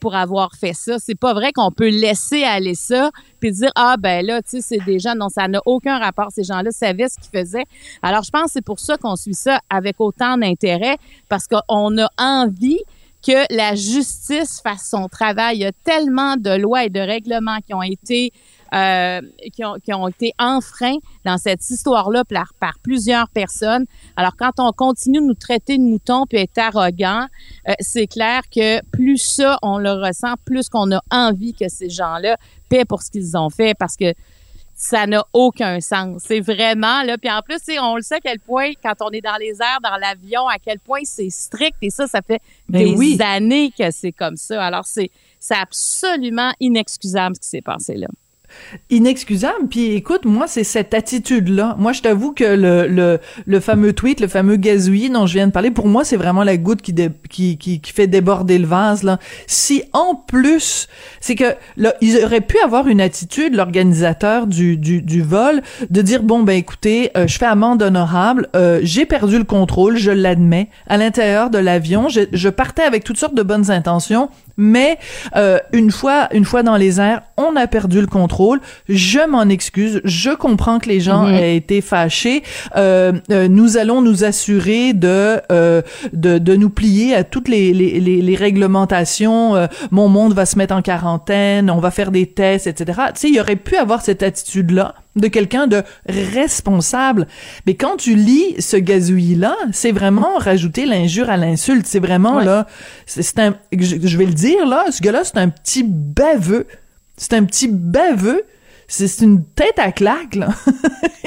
pour 0.00 0.14
avoir 0.14 0.54
fait 0.54 0.72
ça. 0.72 0.98
C'est 0.98 1.14
pas 1.14 1.34
vrai 1.34 1.52
qu'on 1.52 1.70
peut 1.70 1.90
laisser 1.90 2.42
aller 2.42 2.74
ça 2.74 3.10
puis 3.38 3.52
dire 3.52 3.70
ah 3.74 3.96
ben 3.98 4.24
là 4.24 4.42
tu 4.42 4.50
sais 4.50 4.60
c'est 4.62 4.84
des 4.84 4.98
gens 4.98 5.14
non 5.14 5.28
ça 5.28 5.46
n'a 5.46 5.60
aucun 5.66 5.98
rapport 5.98 6.28
ces 6.30 6.42
gens-là 6.42 6.70
savaient 6.70 7.08
ce 7.08 7.16
qu'ils 7.16 7.38
faisaient. 7.38 7.66
Alors 8.02 8.22
je 8.22 8.30
pense 8.30 8.44
que 8.46 8.50
c'est 8.52 8.64
pour 8.64 8.80
ça 8.80 8.96
qu'on 8.96 9.16
suit 9.16 9.34
ça 9.34 9.60
avec 9.68 9.96
autant 10.00 10.38
d'intérêt 10.38 10.96
parce 11.28 11.46
qu'on 11.46 11.98
a 11.98 12.08
envie 12.18 12.80
que 13.22 13.54
la 13.54 13.74
justice 13.74 14.60
fasse 14.62 14.88
son 14.88 15.06
travail. 15.08 15.58
Il 15.58 15.60
y 15.60 15.66
a 15.66 15.72
tellement 15.84 16.36
de 16.36 16.56
lois 16.56 16.84
et 16.84 16.88
de 16.88 17.00
règlements 17.00 17.58
qui 17.66 17.74
ont 17.74 17.82
été 17.82 18.32
euh, 18.74 19.20
qui, 19.52 19.64
ont, 19.64 19.74
qui 19.82 19.92
ont 19.92 20.08
été 20.08 20.32
enfreints 20.38 20.98
dans 21.24 21.38
cette 21.38 21.68
histoire-là 21.68 22.24
par, 22.24 22.52
par 22.60 22.78
plusieurs 22.82 23.28
personnes. 23.30 23.84
Alors, 24.16 24.36
quand 24.36 24.52
on 24.58 24.72
continue 24.72 25.20
de 25.20 25.26
nous 25.26 25.34
traiter 25.34 25.76
de 25.76 25.82
moutons 25.82 26.24
puis 26.28 26.38
être 26.38 26.58
arrogant, 26.58 27.26
euh, 27.68 27.72
c'est 27.80 28.06
clair 28.06 28.42
que 28.54 28.84
plus 28.90 29.18
ça, 29.18 29.58
on 29.62 29.78
le 29.78 29.92
ressent, 29.92 30.34
plus 30.44 30.68
qu'on 30.68 30.92
a 30.92 31.00
envie 31.10 31.54
que 31.54 31.68
ces 31.68 31.90
gens-là 31.90 32.36
paient 32.68 32.84
pour 32.84 33.02
ce 33.02 33.10
qu'ils 33.10 33.36
ont 33.36 33.50
fait 33.50 33.74
parce 33.74 33.96
que 33.96 34.14
ça 34.80 35.06
n'a 35.06 35.22
aucun 35.34 35.80
sens. 35.80 36.22
C'est 36.26 36.40
vraiment 36.40 37.02
là. 37.02 37.18
Puis 37.18 37.30
en 37.30 37.42
plus, 37.42 37.58
on 37.78 37.96
le 37.96 38.02
sait 38.02 38.14
à 38.14 38.20
quel 38.20 38.40
point, 38.40 38.70
quand 38.82 38.94
on 39.02 39.10
est 39.10 39.20
dans 39.20 39.36
les 39.36 39.60
airs, 39.60 39.80
dans 39.82 39.96
l'avion, 39.98 40.48
à 40.48 40.58
quel 40.58 40.78
point 40.80 41.00
c'est 41.04 41.28
strict. 41.28 41.76
Et 41.82 41.90
ça, 41.90 42.06
ça 42.06 42.22
fait 42.22 42.40
Ben 42.66 42.84
des 42.84 42.94
oui. 42.96 43.18
années 43.20 43.72
que 43.76 43.90
c'est 43.90 44.12
comme 44.12 44.36
ça. 44.36 44.64
Alors, 44.64 44.86
c'est 44.86 45.10
absolument 45.50 46.52
inexcusable 46.60 47.36
ce 47.36 47.40
qui 47.40 47.48
s'est 47.48 47.62
passé 47.62 47.96
là. 47.96 48.08
Inexcusable. 48.90 49.68
Puis 49.68 49.92
écoute, 49.92 50.24
moi, 50.24 50.46
c'est 50.46 50.64
cette 50.64 50.94
attitude-là. 50.94 51.76
Moi, 51.78 51.92
je 51.92 52.02
t'avoue 52.02 52.32
que 52.32 52.44
le, 52.44 52.86
le, 52.86 53.18
le 53.46 53.60
fameux 53.60 53.92
tweet, 53.92 54.20
le 54.20 54.28
fameux 54.28 54.56
gazouillis 54.56 55.10
dont 55.10 55.26
je 55.26 55.34
viens 55.34 55.46
de 55.46 55.52
parler, 55.52 55.70
pour 55.70 55.88
moi, 55.88 56.04
c'est 56.04 56.16
vraiment 56.16 56.44
la 56.44 56.56
goutte 56.56 56.82
qui, 56.82 56.94
qui, 57.28 57.58
qui, 57.58 57.92
fait 57.92 58.06
déborder 58.06 58.58
le 58.58 58.66
vase. 58.66 59.02
Là. 59.02 59.18
Si 59.46 59.82
en 59.92 60.14
plus, 60.14 60.88
c'est 61.20 61.34
que 61.34 61.54
là, 61.76 61.94
ils 62.00 62.22
auraient 62.22 62.40
pu 62.40 62.58
avoir 62.60 62.86
une 62.86 63.00
attitude, 63.00 63.54
l'organisateur 63.54 64.46
du, 64.46 64.76
du, 64.76 65.22
vol, 65.22 65.62
de 65.90 66.02
dire 66.02 66.22
bon 66.22 66.42
ben 66.42 66.56
écoutez, 66.56 67.10
euh, 67.16 67.26
je 67.26 67.38
fais 67.38 67.46
amende 67.46 67.82
honorable, 67.82 68.48
euh, 68.56 68.80
j'ai 68.82 69.06
perdu 69.06 69.38
le 69.38 69.44
contrôle, 69.44 69.96
je 69.96 70.10
l'admets, 70.10 70.68
à 70.86 70.96
l'intérieur 70.96 71.50
de 71.50 71.58
l'avion, 71.58 72.08
je 72.08 72.48
partais 72.48 72.82
avec 72.82 73.04
toutes 73.04 73.18
sortes 73.18 73.34
de 73.34 73.42
bonnes 73.42 73.70
intentions. 73.70 74.30
Mais 74.62 74.98
euh, 75.36 75.58
une 75.72 75.90
fois, 75.90 76.28
une 76.32 76.44
fois 76.44 76.62
dans 76.62 76.76
les 76.76 77.00
airs, 77.00 77.22
on 77.38 77.56
a 77.56 77.66
perdu 77.66 78.00
le 78.02 78.06
contrôle. 78.06 78.60
Je 78.88 79.26
m'en 79.26 79.48
excuse. 79.48 80.02
Je 80.04 80.30
comprends 80.30 80.78
que 80.78 80.88
les 80.88 81.00
gens 81.00 81.26
Mhm. 81.26 81.34
aient 81.34 81.56
été 81.56 81.80
fâchés. 81.80 82.42
Euh, 82.76 83.12
euh, 83.30 83.48
nous 83.48 83.78
allons 83.78 84.02
nous 84.02 84.22
assurer 84.24 84.92
de, 84.92 85.40
euh, 85.50 85.80
de 86.12 86.36
de 86.38 86.54
nous 86.56 86.68
plier 86.70 87.14
à 87.14 87.24
toutes 87.24 87.48
les 87.48 87.72
les, 87.72 87.98
les, 88.00 88.20
les 88.20 88.36
réglementations. 88.36 89.56
Euh, 89.56 89.66
mon 89.90 90.08
monde 90.08 90.34
va 90.34 90.44
se 90.46 90.58
mettre 90.58 90.74
en 90.74 90.82
quarantaine. 90.82 91.70
On 91.70 91.78
va 91.80 91.90
faire 91.90 92.10
des 92.10 92.26
tests, 92.26 92.66
etc. 92.66 93.00
Tu 93.14 93.20
sais, 93.20 93.28
il 93.28 93.34
y 93.36 93.40
aurait 93.40 93.56
pu 93.56 93.76
avoir 93.76 94.02
cette 94.02 94.22
attitude 94.22 94.70
là 94.72 94.94
de 95.16 95.26
quelqu'un 95.28 95.66
de 95.66 95.82
responsable. 96.08 97.26
Mais 97.66 97.74
quand 97.74 97.96
tu 97.96 98.14
lis 98.14 98.60
ce 98.60 98.76
gazouillis-là, 98.76 99.56
c'est 99.72 99.92
vraiment 99.92 100.36
rajouter 100.38 100.86
l'injure 100.86 101.28
à 101.30 101.36
l'insulte. 101.36 101.86
C'est 101.86 101.98
vraiment, 102.00 102.36
Ouais. 102.36 102.44
là, 102.44 102.66
c'est 103.06 103.38
un, 103.38 103.56
je, 103.72 103.96
je 104.02 104.16
vais 104.18 104.26
le 104.26 104.34
dire, 104.34 104.66
là, 104.66 104.84
ce 104.90 105.00
gars-là, 105.02 105.24
c'est 105.24 105.38
un 105.38 105.48
petit 105.48 105.82
baveux. 105.84 106.66
C'est 107.16 107.32
un 107.34 107.44
petit 107.44 107.68
baveux. 107.68 108.42
C'est 108.88 109.20
une 109.24 109.44
tête 109.44 109.78
à 109.78 109.92
claque, 109.92 110.34
là. 110.34 110.48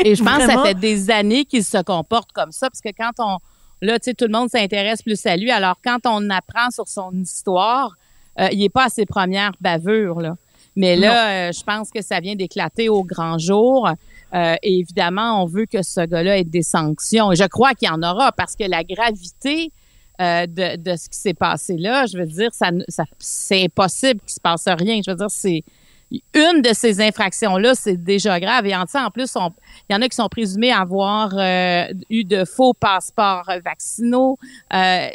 Et 0.03 0.15
je 0.15 0.24
pense 0.24 0.38
que 0.38 0.51
ça 0.51 0.63
fait 0.63 0.74
des 0.74 1.09
années 1.09 1.45
qu'il 1.45 1.63
se 1.63 1.81
comporte 1.81 2.31
comme 2.33 2.51
ça, 2.51 2.69
parce 2.69 2.81
que 2.81 2.89
quand 2.97 3.12
on, 3.19 3.38
là, 3.81 4.00
tu 4.00 4.06
sais, 4.09 4.13
tout 4.13 4.25
le 4.25 4.31
monde 4.33 4.50
s'intéresse 4.50 5.01
plus 5.01 5.25
à 5.25 5.38
lui. 5.38 5.50
Alors, 5.50 5.75
quand 5.83 6.00
on 6.06 6.29
apprend 6.29 6.71
sur 6.71 6.88
son 6.89 7.12
histoire, 7.13 7.95
euh, 8.39 8.47
il 8.51 8.62
est 8.63 8.69
pas 8.69 8.86
à 8.86 8.89
ses 8.89 9.06
premières 9.06 9.53
bavures, 9.62 10.19
là. 10.19 10.36
Mais 10.75 10.95
là, 10.95 11.49
euh, 11.49 11.51
je 11.51 11.63
pense 11.63 11.91
que 11.91 12.01
ça 12.01 12.19
vient 12.19 12.35
d'éclater 12.35 12.89
au 12.89 13.03
grand 13.03 13.38
jour. 13.38 13.88
Euh, 14.33 14.55
et 14.63 14.79
évidemment, 14.79 15.43
on 15.43 15.45
veut 15.45 15.65
que 15.65 15.83
ce 15.83 16.05
gars-là 16.05 16.39
ait 16.39 16.43
des 16.43 16.63
sanctions. 16.63 17.31
Et 17.31 17.36
je 17.36 17.43
crois 17.43 17.74
qu'il 17.74 17.88
y 17.88 17.91
en 17.91 18.01
aura 18.01 18.31
parce 18.31 18.55
que 18.55 18.63
la 18.63 18.83
gravité 18.83 19.71
euh, 20.21 20.48
de, 20.48 20.77
de 20.77 20.95
ce 20.95 21.09
qui 21.09 21.17
s'est 21.17 21.33
passé 21.33 21.75
là, 21.77 22.05
je 22.05 22.17
veux 22.17 22.25
dire, 22.25 22.53
ça, 22.53 22.69
ça, 22.88 23.03
c'est 23.19 23.65
impossible 23.65 24.19
qu'il 24.21 24.33
se 24.33 24.39
passe 24.39 24.67
rien. 24.67 25.01
Je 25.05 25.12
veux 25.12 25.17
dire, 25.17 25.29
c'est 25.29 25.63
une 26.33 26.62
de 26.62 26.74
ces 26.74 27.01
infractions-là, 27.01 27.74
c'est 27.75 27.98
déjà 27.98 28.39
grave. 28.39 28.65
Et 28.67 28.75
en, 28.75 28.83
en 28.83 29.12
plus, 29.12 29.36
il 29.36 29.93
y 29.93 29.95
en 29.95 30.01
a 30.01 30.07
qui 30.07 30.15
sont 30.15 30.29
présumés 30.29 30.71
avoir 30.71 31.31
euh, 31.36 31.86
eu 32.09 32.24
de 32.24 32.45
faux 32.45 32.74
passeports 32.74 33.50
vaccinaux, 33.63 34.38
euh, 34.74 35.07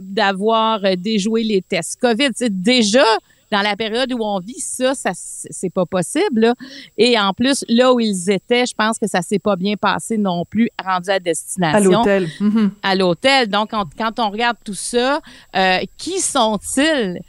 d'avoir 0.00 0.80
déjoué 0.96 1.42
les 1.42 1.62
tests 1.62 2.00
COVID. 2.00 2.30
Déjà, 2.50 3.04
dans 3.50 3.62
la 3.62 3.76
période 3.76 4.12
où 4.12 4.18
on 4.22 4.40
vit 4.40 4.60
ça, 4.60 4.94
ça 4.94 5.10
c'est 5.14 5.70
pas 5.70 5.86
possible. 5.86 6.40
là. 6.40 6.54
Et 6.96 7.18
en 7.18 7.32
plus, 7.32 7.64
là 7.68 7.92
où 7.92 8.00
ils 8.00 8.30
étaient, 8.30 8.66
je 8.66 8.74
pense 8.74 8.98
que 8.98 9.06
ça 9.06 9.22
s'est 9.22 9.38
pas 9.38 9.56
bien 9.56 9.74
passé 9.76 10.18
non 10.18 10.44
plus, 10.44 10.68
rendu 10.84 11.10
à 11.10 11.18
destination 11.18 11.78
À 11.78 11.80
l'hôtel. 11.80 12.28
Mhm. 12.40 12.70
à 12.82 12.94
l'hôtel. 12.94 13.48
Donc, 13.48 13.70
on- 13.72 13.84
quand 13.96 14.18
on 14.20 14.30
regarde 14.30 14.56
tout 14.64 14.74
ça, 14.74 15.20
euh, 15.56 15.78
qui 15.96 16.20
sont-ils? 16.20 17.20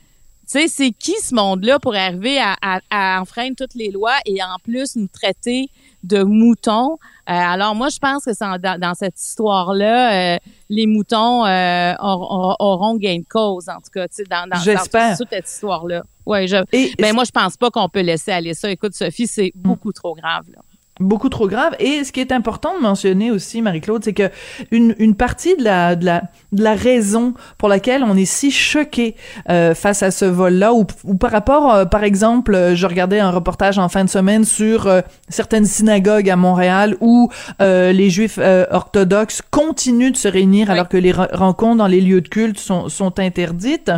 Tu 0.51 0.59
sais, 0.59 0.67
c'est 0.67 0.91
qui 0.91 1.13
ce 1.21 1.35
monde-là 1.35 1.77
pour 1.77 1.93
arriver 1.95 2.39
à, 2.39 2.55
à- 2.61 2.79
à 2.89 3.21
enfreindre 3.21 3.53
toutes 3.55 3.75
les 3.75 3.91
lois 3.91 4.15
et 4.25 4.41
en 4.41 4.57
plus 4.63 4.95
nous 4.95 5.07
traiter 5.07 5.69
de 6.03 6.23
moutons? 6.23 6.93
Euh, 6.93 6.97
alors, 7.27 7.75
moi, 7.75 7.89
je 7.89 7.99
pense 7.99 8.25
que 8.25 8.31
dans, 8.59 8.79
dans 8.79 8.93
cette 8.95 9.19
histoire-là, 9.21 10.35
euh, 10.35 10.37
les 10.69 10.85
moutons 10.85 11.45
euh, 11.45 11.93
auront, 11.99 12.55
auront 12.59 12.95
gain 12.95 13.17
de 13.17 13.25
cause, 13.27 13.67
en 13.69 13.77
tout 13.77 13.91
cas, 13.91 14.07
tu 14.07 14.17
sais, 14.17 14.23
dans, 14.23 14.47
dans, 14.47 14.63
dans 14.63 15.15
toute 15.17 15.29
cette 15.29 15.49
histoire-là. 15.49 16.03
Ouais, 16.25 16.45
je, 16.45 16.57
Et 16.71 16.93
ben 16.99 17.13
moi, 17.13 17.23
je 17.23 17.31
pense 17.31 17.57
pas 17.57 17.71
qu'on 17.71 17.89
peut 17.89 18.01
laisser 18.01 18.31
aller 18.31 18.53
ça. 18.53 18.69
Écoute, 18.69 18.93
Sophie, 18.93 19.25
c'est 19.25 19.51
beaucoup 19.55 19.91
trop 19.91 20.13
grave. 20.13 20.45
Là. 20.53 20.61
Beaucoup 20.99 21.29
trop 21.29 21.47
grave. 21.47 21.75
Et 21.79 22.03
ce 22.03 22.11
qui 22.11 22.19
est 22.19 22.31
important 22.31 22.75
de 22.77 22.81
mentionner 22.81 23.31
aussi, 23.31 23.61
Marie-Claude, 23.61 24.03
c'est 24.03 24.13
que 24.13 24.29
une, 24.71 24.95
une 24.99 25.15
partie 25.15 25.55
de 25.55 25.63
la, 25.63 25.95
de 25.95 26.05
la 26.05 26.23
de 26.51 26.63
la 26.63 26.73
raison 26.73 27.33
pour 27.57 27.69
laquelle 27.69 28.03
on 28.03 28.17
est 28.17 28.25
si 28.25 28.51
choqué 28.51 29.15
euh, 29.49 29.75
face 29.75 30.03
à 30.03 30.11
ce 30.11 30.25
vol-là, 30.25 30.73
ou, 30.73 30.85
ou, 31.03 31.15
par 31.15 31.31
rapport, 31.31 31.73
euh, 31.73 31.85
par 31.85 32.03
exemple, 32.03 32.55
euh, 32.55 32.75
je 32.75 32.87
regardais 32.87 33.19
un 33.19 33.31
reportage 33.31 33.77
en 33.77 33.89
fin 33.89 34.03
de 34.03 34.09
semaine 34.09 34.45
sur 34.45 34.87
euh, 34.87 35.01
certaines 35.27 35.65
synagogues 35.65 36.29
à 36.29 36.35
Montréal 36.35 36.95
où 37.01 37.29
les 37.59 38.09
Juifs 38.09 38.39
orthodoxes 38.71 39.41
continuent 39.51 40.11
de 40.11 40.17
se 40.17 40.27
réunir 40.27 40.71
alors 40.71 40.89
que 40.89 40.97
les 40.97 41.11
rencontres 41.11 41.77
dans 41.77 41.87
les 41.87 42.01
lieux 42.01 42.21
de 42.21 42.27
culte 42.27 42.59
sont, 42.59 42.89
sont 42.89 43.19
interdites 43.19 43.91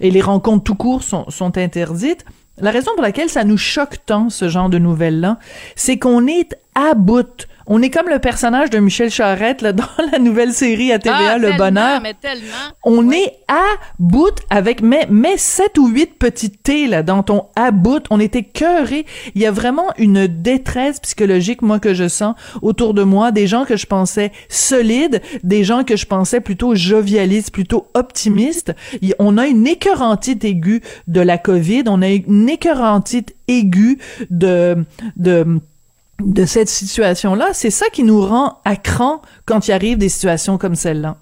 et 0.00 0.10
les 0.10 0.20
rencontres 0.20 0.64
tout 0.64 0.74
court 0.74 1.02
sont, 1.02 1.28
sont 1.28 1.56
interdites. 1.58 2.24
La 2.58 2.70
raison 2.70 2.90
pour 2.94 3.02
laquelle 3.02 3.30
ça 3.30 3.44
nous 3.44 3.56
choque 3.56 4.04
tant, 4.04 4.28
ce 4.28 4.48
genre 4.48 4.68
de 4.68 4.78
nouvelles-là, 4.78 5.38
c'est 5.76 5.98
qu'on 5.98 6.26
est 6.26 6.56
à 6.74 6.94
bout 6.94 7.46
on 7.72 7.80
est 7.82 7.88
comme 7.90 8.08
le 8.08 8.18
personnage 8.18 8.68
de 8.68 8.78
Michel 8.80 9.10
Charette 9.10 9.62
là, 9.62 9.72
dans 9.72 9.84
la 10.10 10.18
nouvelle 10.18 10.52
série 10.52 10.92
à 10.92 10.98
TVA, 10.98 11.34
ah, 11.34 11.38
Le 11.38 11.56
Bonheur. 11.56 12.02
Mais. 12.02 12.16
On 12.84 13.10
est 13.12 13.38
à 13.46 13.64
bout 14.00 14.34
avec 14.50 14.82
mais 14.82 15.06
mais 15.08 15.36
sept 15.36 15.78
ou 15.78 15.86
huit 15.86 16.18
petites 16.18 16.64
T 16.64 16.88
là 16.88 17.04
dans 17.04 17.22
ton 17.22 17.46
à 17.54 17.70
bout. 17.70 18.02
On 18.10 18.18
était 18.18 18.42
cœuré. 18.42 19.06
Il 19.36 19.40
y 19.40 19.46
a 19.46 19.52
vraiment 19.52 19.86
une 19.98 20.26
détresse 20.26 20.98
psychologique 20.98 21.62
moi 21.62 21.78
que 21.78 21.94
je 21.94 22.08
sens 22.08 22.34
autour 22.60 22.92
de 22.92 23.04
moi, 23.04 23.30
des 23.30 23.46
gens 23.46 23.64
que 23.64 23.76
je 23.76 23.86
pensais 23.86 24.32
solides, 24.48 25.22
des 25.44 25.62
gens 25.62 25.84
que 25.84 25.96
je 25.96 26.06
pensais 26.06 26.40
plutôt 26.40 26.74
jovialistes, 26.74 27.52
plutôt 27.52 27.86
optimistes. 27.94 28.74
On 29.20 29.38
a 29.38 29.46
une 29.46 29.68
écœurantite 29.68 30.44
aiguë 30.44 30.82
de 31.06 31.20
la 31.20 31.38
COVID. 31.38 31.84
On 31.86 32.02
a 32.02 32.08
une 32.08 32.48
écœurantite 32.48 33.36
aiguë 33.46 33.98
de 34.28 34.84
de 35.16 35.60
de 36.20 36.44
cette 36.44 36.68
situation-là, 36.68 37.52
c'est 37.52 37.70
ça 37.70 37.88
qui 37.88 38.02
nous 38.02 38.20
rend 38.20 38.60
à 38.64 38.76
cran 38.76 39.22
quand 39.44 39.68
il 39.68 39.72
arrive 39.72 39.98
des 39.98 40.08
situations 40.08 40.58
comme 40.58 40.74
celle-là. 40.74 41.16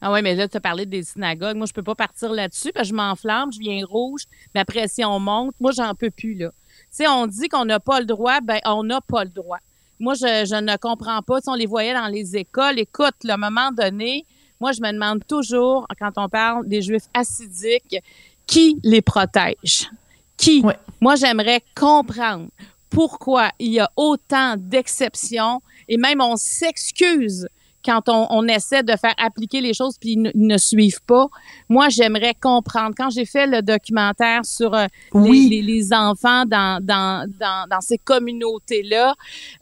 Ah 0.00 0.12
oui, 0.12 0.20
mais 0.22 0.34
là, 0.34 0.48
tu 0.48 0.56
as 0.56 0.60
parlé 0.60 0.84
des 0.84 1.02
synagogues. 1.02 1.56
Moi, 1.56 1.66
je 1.66 1.72
peux 1.72 1.82
pas 1.82 1.94
partir 1.94 2.30
là-dessus 2.30 2.72
parce 2.72 2.88
que 2.88 2.90
je 2.90 2.94
m'enflamme, 2.94 3.50
je 3.52 3.58
viens 3.58 3.84
rouge, 3.86 4.22
ma 4.54 4.64
pression 4.64 5.18
monte. 5.18 5.54
Moi, 5.60 5.72
j'en 5.72 5.94
peux 5.94 6.10
plus, 6.10 6.34
là. 6.34 6.50
Tu 6.50 6.86
sais, 6.90 7.08
on 7.08 7.26
dit 7.26 7.48
qu'on 7.48 7.64
n'a 7.64 7.80
pas 7.80 8.00
le 8.00 8.06
droit, 8.06 8.40
ben 8.42 8.58
on 8.66 8.82
n'a 8.84 9.00
pas 9.00 9.24
le 9.24 9.30
droit. 9.30 9.58
Moi, 9.98 10.14
je, 10.14 10.44
je 10.46 10.60
ne 10.60 10.76
comprends 10.76 11.22
pas. 11.22 11.40
Si 11.40 11.48
on 11.48 11.54
les 11.54 11.66
voyait 11.66 11.94
dans 11.94 12.08
les 12.08 12.36
écoles, 12.36 12.78
écoute, 12.78 13.14
le 13.24 13.36
moment 13.36 13.70
donné, 13.72 14.26
moi, 14.60 14.72
je 14.72 14.80
me 14.80 14.92
demande 14.92 15.26
toujours, 15.26 15.86
quand 15.98 16.12
on 16.16 16.28
parle 16.28 16.68
des 16.68 16.82
Juifs 16.82 17.08
assidiques, 17.14 17.96
qui 18.46 18.78
les 18.82 19.00
protège? 19.00 19.90
Qui? 20.36 20.64
Moi, 21.00 21.14
j'aimerais 21.16 21.62
comprendre 21.74 22.48
pourquoi 22.94 23.50
il 23.58 23.72
y 23.72 23.80
a 23.80 23.90
autant 23.96 24.54
d'exceptions 24.56 25.60
et 25.88 25.96
même 25.96 26.20
on 26.20 26.36
s'excuse 26.36 27.48
quand 27.84 28.08
on, 28.08 28.48
essaie 28.48 28.82
de 28.82 28.96
faire 28.96 29.14
appliquer 29.18 29.60
les 29.60 29.74
choses 29.74 29.98
puis 29.98 30.12
ils 30.12 30.32
ne, 30.34 30.56
suivent 30.56 31.02
pas. 31.02 31.26
Moi, 31.68 31.90
j'aimerais 31.90 32.32
comprendre. 32.32 32.94
Quand 32.96 33.10
j'ai 33.10 33.26
fait 33.26 33.46
le 33.46 33.60
documentaire 33.60 34.46
sur 34.46 34.72
euh, 34.72 34.86
les, 35.14 35.92
enfants 35.92 36.46
dans, 36.46 36.82
dans, 36.82 37.28
dans, 37.38 37.80
ces 37.82 37.98
communautés-là, 37.98 39.14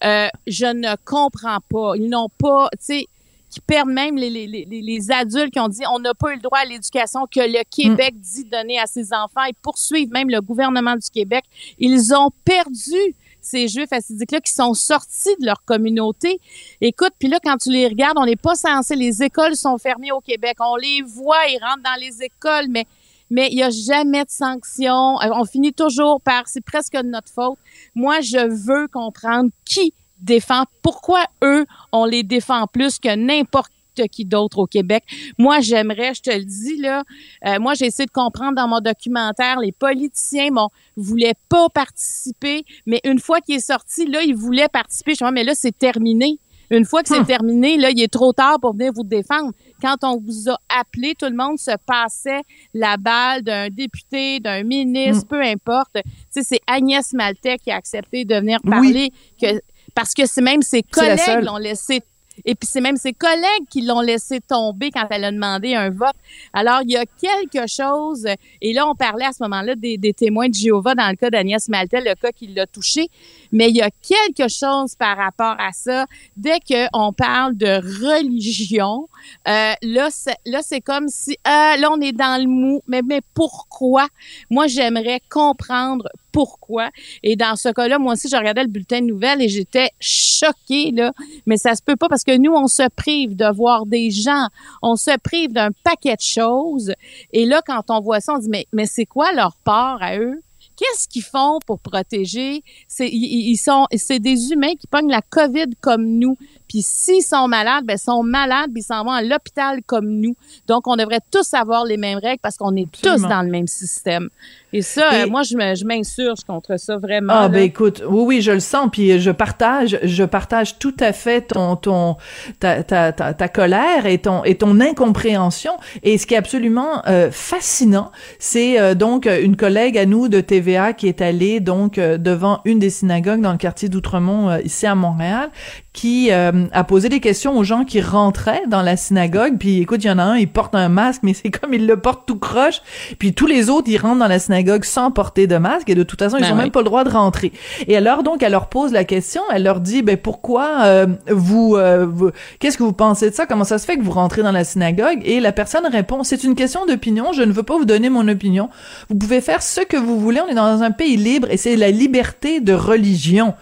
euh, 0.04 0.28
je 0.46 0.66
ne 0.66 0.94
comprends 1.04 1.58
pas. 1.68 1.94
Ils 1.96 2.08
n'ont 2.08 2.28
pas, 2.38 2.68
tu 2.78 2.78
sais, 2.80 3.06
qui 3.50 3.60
perdent 3.60 3.90
même 3.90 4.16
les, 4.16 4.30
les, 4.30 4.46
les, 4.46 5.10
adultes 5.10 5.52
qui 5.52 5.60
ont 5.60 5.68
dit 5.68 5.82
on 5.92 5.98
n'a 5.98 6.14
pas 6.14 6.32
eu 6.32 6.36
le 6.36 6.40
droit 6.40 6.60
à 6.60 6.64
l'éducation 6.64 7.26
que 7.26 7.40
le 7.40 7.62
Québec 7.68 8.14
dit 8.18 8.44
donner 8.44 8.78
à 8.78 8.86
ses 8.86 9.12
enfants 9.12 9.44
et 9.46 9.52
poursuivent 9.60 10.10
même 10.10 10.30
le 10.30 10.40
gouvernement 10.40 10.94
du 10.94 11.10
Québec. 11.10 11.44
Ils 11.78 12.14
ont 12.14 12.30
perdu 12.44 13.14
ces 13.42 13.68
Juifs 13.68 13.92
assidiques-là 13.92 14.40
qui 14.40 14.52
sont 14.52 14.74
sortis 14.74 15.34
de 15.40 15.46
leur 15.46 15.64
communauté. 15.64 16.40
Écoute, 16.80 17.12
puis 17.18 17.28
là, 17.28 17.38
quand 17.42 17.56
tu 17.56 17.70
les 17.70 17.86
regardes, 17.86 18.18
on 18.18 18.26
n'est 18.26 18.36
pas 18.36 18.54
censé, 18.54 18.96
les 18.96 19.22
écoles 19.22 19.56
sont 19.56 19.78
fermées 19.78 20.12
au 20.12 20.20
Québec. 20.20 20.56
On 20.60 20.76
les 20.76 21.02
voit, 21.02 21.46
ils 21.48 21.58
rentrent 21.58 21.82
dans 21.82 22.00
les 22.00 22.22
écoles, 22.22 22.66
mais 22.68 22.86
mais 23.30 23.48
il 23.50 23.56
n'y 23.56 23.62
a 23.62 23.70
jamais 23.70 24.24
de 24.24 24.30
sanctions. 24.30 25.18
Euh, 25.22 25.30
on 25.32 25.46
finit 25.46 25.72
toujours 25.72 26.20
par, 26.20 26.42
c'est 26.46 26.60
presque 26.62 26.94
notre 27.02 27.32
faute. 27.32 27.58
Moi, 27.94 28.20
je 28.20 28.46
veux 28.46 28.88
comprendre 28.88 29.48
qui 29.64 29.94
défend, 30.18 30.64
pourquoi 30.82 31.24
eux, 31.42 31.64
on 31.92 32.04
les 32.04 32.22
défend 32.22 32.66
plus 32.66 32.98
que 32.98 33.14
n'importe 33.16 33.72
qui 34.10 34.24
d'autre 34.24 34.58
au 34.58 34.66
Québec. 34.66 35.04
Moi, 35.38 35.60
j'aimerais, 35.60 36.14
je 36.14 36.22
te 36.22 36.30
le 36.30 36.44
dis 36.44 36.76
là, 36.76 37.02
euh, 37.46 37.58
moi 37.58 37.74
j'ai 37.74 37.86
essayé 37.86 38.06
de 38.06 38.10
comprendre 38.10 38.54
dans 38.54 38.68
mon 38.68 38.80
documentaire, 38.80 39.58
les 39.60 39.72
politiciens 39.72 40.50
bon 40.50 40.68
voulaient 40.96 41.34
pas 41.48 41.68
participer, 41.68 42.64
mais 42.86 43.00
une 43.04 43.18
fois 43.18 43.40
qu'il 43.40 43.56
est 43.56 43.66
sorti, 43.66 44.06
là, 44.06 44.22
ils 44.22 44.34
voulaient 44.34 44.68
participer. 44.68 45.14
Je 45.14 45.24
dis, 45.24 45.32
mais 45.32 45.44
là, 45.44 45.54
c'est 45.54 45.76
terminé. 45.76 46.38
Une 46.72 46.86
fois 46.86 47.02
que 47.02 47.08
c'est 47.08 47.18
hum. 47.18 47.26
terminé, 47.26 47.76
là, 47.76 47.90
il 47.90 48.00
est 48.00 48.12
trop 48.12 48.32
tard 48.32 48.58
pour 48.58 48.72
venir 48.72 48.92
vous 48.94 49.04
défendre. 49.04 49.52
Quand 49.82 49.96
on 50.04 50.18
vous 50.18 50.48
a 50.48 50.56
appelé, 50.80 51.14
tout 51.14 51.26
le 51.26 51.36
monde 51.36 51.58
se 51.58 51.72
passait 51.86 52.40
la 52.72 52.96
balle 52.96 53.42
d'un 53.42 53.68
député, 53.68 54.40
d'un 54.40 54.62
ministre, 54.62 55.24
hum. 55.24 55.28
peu 55.28 55.42
importe. 55.42 55.90
Tu 55.94 56.02
sais, 56.30 56.42
c'est 56.42 56.60
Agnès 56.66 57.12
Maltais 57.12 57.58
qui 57.58 57.70
a 57.70 57.76
accepté 57.76 58.24
de 58.24 58.36
venir 58.36 58.58
parler 58.62 59.12
que 59.40 59.60
parce 59.94 60.14
que 60.14 60.24
c'est 60.24 60.40
même 60.40 60.62
ses 60.62 60.82
collègues 60.82 61.44
l'ont 61.44 61.58
laissé 61.58 62.00
et 62.44 62.54
puis 62.54 62.68
c'est 62.70 62.80
même 62.80 62.96
ses 62.96 63.12
collègues 63.12 63.66
qui 63.70 63.82
l'ont 63.82 64.00
laissé 64.00 64.40
tomber 64.40 64.90
quand 64.90 65.06
elle 65.10 65.24
a 65.24 65.32
demandé 65.32 65.74
un 65.74 65.90
vote. 65.90 66.16
Alors 66.52 66.80
il 66.82 66.92
y 66.92 66.96
a 66.96 67.04
quelque 67.06 67.66
chose, 67.68 68.26
et 68.60 68.72
là 68.72 68.88
on 68.88 68.94
parlait 68.94 69.24
à 69.24 69.32
ce 69.32 69.42
moment-là 69.44 69.74
des, 69.74 70.12
témoins 70.12 70.48
de 70.48 70.54
Jéhovah 70.54 70.94
dans 70.94 71.08
le 71.08 71.16
cas 71.16 71.30
d'Agnès 71.30 71.68
Maltel, 71.68 72.04
le 72.04 72.14
cas 72.14 72.32
qui 72.32 72.48
l'a 72.48 72.66
touché, 72.66 73.08
mais 73.50 73.68
il 73.70 73.76
y 73.76 73.82
a 73.82 73.90
quelque 73.90 74.48
chose 74.48 74.94
par 74.96 75.16
rapport 75.16 75.56
à 75.58 75.72
ça. 75.72 76.06
Dès 76.36 76.58
qu'on 76.60 77.12
parle 77.12 77.56
de 77.56 77.66
religion, 77.66 79.08
euh, 79.48 79.72
là 79.82 80.08
c'est, 80.10 80.80
comme 80.80 81.08
si 81.08 81.32
euh, 81.46 81.76
là 81.76 81.90
on 81.90 82.00
est 82.00 82.12
dans 82.12 82.40
le 82.40 82.48
mou, 82.48 82.82
mais 82.86 83.02
mais 83.02 83.20
pourquoi? 83.34 84.06
Moi 84.50 84.66
j'aimerais 84.66 85.20
comprendre 85.28 86.08
pourquoi. 86.32 86.90
Et 87.22 87.36
dans 87.36 87.56
ce 87.56 87.68
cas-là, 87.68 87.98
moi 87.98 88.14
aussi, 88.14 88.28
je 88.28 88.36
regardais 88.36 88.62
le 88.62 88.68
bulletin 88.68 89.00
de 89.00 89.06
nouvelles 89.06 89.42
et 89.42 89.48
j'étais 89.48 89.90
choquée, 90.00 90.90
là. 90.90 91.12
Mais 91.46 91.56
ça 91.56 91.74
se 91.74 91.82
peut 91.82 91.96
pas 91.96 92.08
parce 92.08 92.24
que 92.24 92.36
nous, 92.36 92.52
on 92.52 92.66
se 92.66 92.88
prive 92.96 93.36
de 93.36 93.52
voir 93.54 93.86
des 93.86 94.10
gens, 94.10 94.48
on 94.82 94.96
se 94.96 95.16
prive 95.18 95.52
d'un 95.52 95.70
paquet 95.84 96.16
de 96.16 96.22
choses. 96.22 96.92
Et 97.32 97.44
là, 97.46 97.62
quand 97.64 97.90
on 97.90 98.00
voit 98.00 98.20
ça, 98.20 98.34
on 98.34 98.38
dit, 98.38 98.48
mais, 98.48 98.66
mais 98.72 98.86
c'est 98.86 99.06
quoi 99.06 99.32
leur 99.32 99.56
part 99.64 100.02
à 100.02 100.18
eux? 100.18 100.42
Qu'est-ce 100.76 101.06
qu'ils 101.06 101.22
font 101.22 101.58
pour 101.66 101.78
protéger? 101.80 102.62
C'est, 102.88 103.08
ils, 103.08 103.56
sont, 103.56 103.86
c'est 103.94 104.18
des 104.18 104.52
humains 104.52 104.74
qui 104.74 104.86
pognent 104.86 105.10
la 105.10 105.22
COVID 105.22 105.76
comme 105.80 106.06
nous. 106.06 106.36
Puis 106.72 106.80
s'ils 106.80 107.22
sont 107.22 107.48
malades, 107.48 107.84
ben, 107.84 107.98
ils 107.98 108.02
sont 108.02 108.22
malades, 108.22 108.70
puis 108.72 108.80
ils 108.80 108.86
s'en 108.86 109.04
vont 109.04 109.10
à 109.10 109.20
l'hôpital 109.20 109.80
comme 109.84 110.08
nous. 110.08 110.34
Donc, 110.66 110.88
on 110.88 110.96
devrait 110.96 111.20
tous 111.30 111.52
avoir 111.52 111.84
les 111.84 111.98
mêmes 111.98 112.18
règles 112.18 112.40
parce 112.40 112.56
qu'on 112.56 112.74
est 112.76 112.90
tous 112.90 113.20
dans 113.20 113.42
le 113.42 113.50
même 113.50 113.66
système. 113.66 114.30
Et 114.72 114.80
ça, 114.80 115.12
euh, 115.12 115.26
moi, 115.26 115.42
je 115.42 115.84
m'insurge 115.84 116.44
contre 116.46 116.78
ça 116.78 116.96
vraiment. 116.96 117.34
Ah, 117.36 117.50
ben 117.50 117.62
écoute, 117.62 118.02
oui, 118.08 118.24
oui, 118.26 118.40
je 118.40 118.52
le 118.52 118.60
sens, 118.60 118.88
puis 118.90 119.20
je 119.20 119.30
partage, 119.30 119.98
je 120.02 120.24
partage 120.24 120.78
tout 120.78 120.96
à 120.98 121.12
fait 121.12 121.42
ton, 121.42 121.76
ton, 121.76 122.16
ta, 122.58 122.82
ta, 122.82 123.12
ta, 123.12 123.34
ta 123.34 123.48
colère 123.48 124.06
et 124.06 124.16
ton, 124.16 124.42
et 124.44 124.54
ton 124.54 124.80
incompréhension. 124.80 125.72
Et 126.02 126.16
ce 126.16 126.26
qui 126.26 126.32
est 126.32 126.38
absolument 126.38 127.02
euh, 127.06 127.30
fascinant, 127.30 128.12
c'est 128.38 128.80
euh, 128.80 128.94
donc 128.94 129.26
une 129.26 129.56
collègue 129.56 129.98
à 129.98 130.06
nous 130.06 130.28
de 130.28 130.40
TVA 130.40 130.94
qui 130.94 131.06
est 131.06 131.20
allée 131.20 131.60
donc 131.60 131.96
devant 131.96 132.62
une 132.64 132.78
des 132.78 132.88
synagogues 132.88 133.42
dans 133.42 133.52
le 133.52 133.58
quartier 133.58 133.90
d'Outremont, 133.90 134.56
ici 134.60 134.86
à 134.86 134.94
Montréal, 134.94 135.50
qui 135.92 136.30
a 136.30 136.84
posé 136.84 137.08
des 137.08 137.20
questions 137.20 137.56
aux 137.56 137.64
gens 137.64 137.84
qui 137.84 138.00
rentraient 138.00 138.62
dans 138.66 138.82
la 138.82 138.96
synagogue. 138.96 139.58
Puis 139.58 139.80
écoute, 139.80 140.02
il 140.04 140.06
y 140.06 140.10
en 140.10 140.18
a 140.18 140.22
un, 140.22 140.36
il 140.36 140.48
porte 140.48 140.74
un 140.74 140.88
masque, 140.88 141.20
mais 141.22 141.34
c'est 141.42 141.50
comme 141.50 141.74
il 141.74 141.86
le 141.86 141.96
porte 141.96 142.26
tout 142.26 142.38
croche. 142.38 142.80
Puis 143.18 143.34
tous 143.34 143.46
les 143.46 143.68
autres, 143.70 143.88
ils 143.88 143.98
rentrent 143.98 144.18
dans 144.18 144.28
la 144.28 144.38
synagogue 144.38 144.84
sans 144.84 145.10
porter 145.10 145.46
de 145.46 145.56
masque 145.56 145.88
et 145.90 145.94
de 145.94 146.02
toute 146.02 146.18
façon, 146.18 146.38
ils 146.38 146.42
ben 146.42 146.52
ont 146.52 146.56
même 146.56 146.70
pas 146.70 146.80
le 146.80 146.86
droit 146.86 147.04
de 147.04 147.10
rentrer. 147.10 147.52
Et 147.86 147.96
alors 147.96 148.22
donc, 148.22 148.42
elle 148.42 148.52
leur 148.52 148.68
pose 148.68 148.92
la 148.92 149.04
question, 149.04 149.42
elle 149.52 149.62
leur 149.62 149.80
dit, 149.80 150.02
ben 150.02 150.16
pourquoi 150.16 150.82
euh, 150.82 151.06
vous, 151.28 151.76
euh, 151.76 152.06
vous 152.06 152.30
qu'est-ce 152.58 152.78
que 152.78 152.82
vous 152.82 152.92
pensez 152.92 153.30
de 153.30 153.34
ça? 153.34 153.46
Comment 153.46 153.64
ça 153.64 153.78
se 153.78 153.84
fait 153.84 153.96
que 153.96 154.02
vous 154.02 154.12
rentrez 154.12 154.42
dans 154.42 154.52
la 154.52 154.64
synagogue? 154.64 155.20
Et 155.24 155.40
la 155.40 155.52
personne 155.52 155.86
répond, 155.86 156.24
c'est 156.24 156.44
une 156.44 156.54
question 156.54 156.86
d'opinion. 156.86 157.32
Je 157.32 157.42
ne 157.42 157.52
veux 157.52 157.62
pas 157.62 157.76
vous 157.76 157.84
donner 157.84 158.08
mon 158.08 158.26
opinion. 158.28 158.70
Vous 159.08 159.16
pouvez 159.16 159.40
faire 159.40 159.62
ce 159.62 159.80
que 159.80 159.96
vous 159.96 160.18
voulez. 160.18 160.40
On 160.40 160.48
est 160.48 160.54
dans 160.54 160.82
un 160.82 160.90
pays 160.90 161.16
libre 161.16 161.48
et 161.50 161.56
c'est 161.56 161.76
la 161.76 161.90
liberté 161.90 162.60
de 162.60 162.72
religion. 162.72 163.54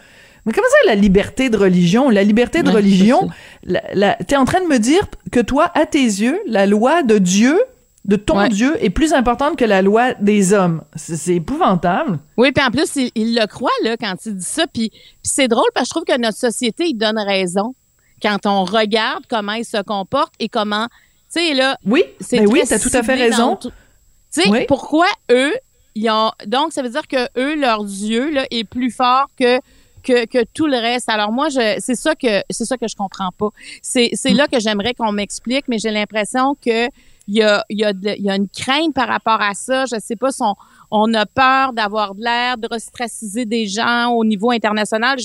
Mais 0.51 0.55
comment 0.55 0.69
ça, 0.69 0.87
la 0.89 0.97
liberté 0.97 1.49
de 1.49 1.57
religion? 1.57 2.11
La 2.11 2.25
liberté 2.25 2.65
de 2.65 2.71
religion, 2.71 3.31
la, 3.63 3.83
la, 3.95 4.15
t'es 4.17 4.35
en 4.35 4.45
train 4.45 4.61
de 4.61 4.67
me 4.67 4.81
dire 4.81 5.07
que 5.31 5.39
toi, 5.39 5.71
à 5.75 5.87
tes 5.87 6.03
yeux, 6.03 6.41
la 6.49 6.67
loi 6.67 7.05
de 7.05 7.19
Dieu, 7.19 7.57
de 8.05 8.17
ton 8.17 8.49
Dieu 8.49 8.77
est 8.85 8.91
plus 8.91 9.13
importante 9.13 9.57
que 9.57 9.65
la 9.65 9.81
loi 9.81 10.15
des 10.15 10.53
hommes. 10.53 10.83
C'est 10.97 11.37
épouvantable. 11.37 12.19
Oui, 12.37 12.51
puis 12.51 12.65
en 12.65 12.73
plus, 12.73 12.97
il, 13.15 13.37
le 13.37 13.47
croit 13.47 13.71
là, 13.85 13.97
quand 13.97 14.15
il 14.27 14.39
dit 14.39 14.45
ça. 14.45 14.67
Puis, 14.67 14.91
c'est 15.23 15.47
drôle 15.47 15.69
parce 15.73 15.85
que 15.85 15.91
je 15.91 16.01
trouve 16.01 16.17
que 16.17 16.21
notre 16.21 16.39
société, 16.39 16.87
il 16.89 16.95
donne 16.95 17.19
raison 17.19 17.77
quand 18.21 18.45
on 18.47 18.65
regarde 18.65 19.23
comment 19.31 19.53
il 19.53 19.65
se 19.65 19.81
comporte 19.83 20.35
et 20.41 20.49
comment, 20.49 20.89
tu 21.33 21.41
sais, 21.41 21.55
là... 21.55 21.77
Oui, 21.87 22.03
c'est 22.19 22.39
ben 22.39 22.49
oui, 22.49 22.63
t'as 22.69 22.81
tout 22.81 22.91
à 22.93 23.05
fait 23.05 23.15
raison. 23.15 23.57
Tu 23.57 23.71
sais, 24.31 24.65
pourquoi 24.67 25.07
eux, 25.31 25.53
ils 25.95 26.11
ont... 26.11 26.33
Donc, 26.45 26.73
ça 26.73 26.83
veut 26.83 26.91
dire 26.91 27.07
que 27.07 27.29
eux, 27.39 27.55
leur 27.55 27.85
Dieu, 27.85 28.31
là, 28.31 28.47
est 28.51 28.65
plus 28.65 28.91
fort 28.91 29.29
que 29.39 29.61
que, 30.03 30.45
tout 30.53 30.67
le 30.67 30.77
reste. 30.77 31.09
Alors 31.09 31.33
moi, 31.33 31.49
c'est 31.51 31.95
ça 31.95 32.15
que 32.15 32.43
c'est 32.51 32.65
ça 32.65 32.77
que 32.77 32.89
je 32.89 32.97
comprends 32.97 33.31
pas. 33.37 33.51
C'est, 33.83 34.11
c'est 34.15 34.33
là 34.33 34.47
que 34.47 34.61
j'aimerais 34.61 34.95
qu'on 34.95 35.13
m'explique, 35.13 35.67
mais 35.69 35.79
j'ai 35.79 35.91
l'impression 35.91 36.55
que 36.55 36.89
il 37.29 37.37
y 37.37 37.43
a, 37.43 37.65
y, 37.71 37.85
a 37.85 37.93
y 38.03 38.29
a 38.29 38.35
une 38.35 38.49
crainte 38.49 38.93
par 38.93 39.07
rapport 39.07 39.41
à 39.41 39.55
ça. 39.55 39.85
Je 39.85 40.01
sais 40.01 40.17
pas 40.17 40.33
si 40.33 40.43
on, 40.43 40.55
on 40.91 41.15
a 41.15 41.27
peur 41.27 41.73
d'avoir 41.73 42.15
de 42.15 42.23
l'air, 42.23 42.59
de 42.59 42.67
restraciser 42.69 43.45
des 43.45 43.67
gens 43.67 44.09
au 44.09 44.25
niveau 44.25 44.51
international. 44.51 45.19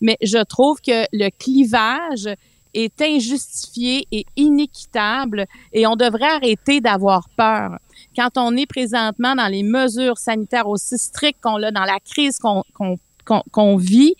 Mais 0.00 0.16
je 0.22 0.38
trouve 0.38 0.80
que 0.80 1.04
le 1.12 1.28
clivage 1.30 2.34
est 2.72 3.02
injustifié 3.02 4.06
et 4.12 4.24
inéquitable 4.36 5.46
et 5.72 5.86
on 5.86 5.96
devrait 5.96 6.30
arrêter 6.30 6.80
d'avoir 6.80 7.28
peur. 7.36 7.78
Quand 8.16 8.30
on 8.36 8.56
est 8.56 8.66
présentement 8.66 9.34
dans 9.34 9.48
les 9.48 9.62
mesures 9.62 10.18
sanitaires 10.18 10.68
aussi 10.68 10.98
strictes 10.98 11.40
qu'on 11.42 11.62
a 11.62 11.70
dans 11.70 11.84
la 11.84 11.98
crise 11.98 12.38
qu'on 12.38 12.62
qu'on 12.74 12.96
vit, 13.78 14.14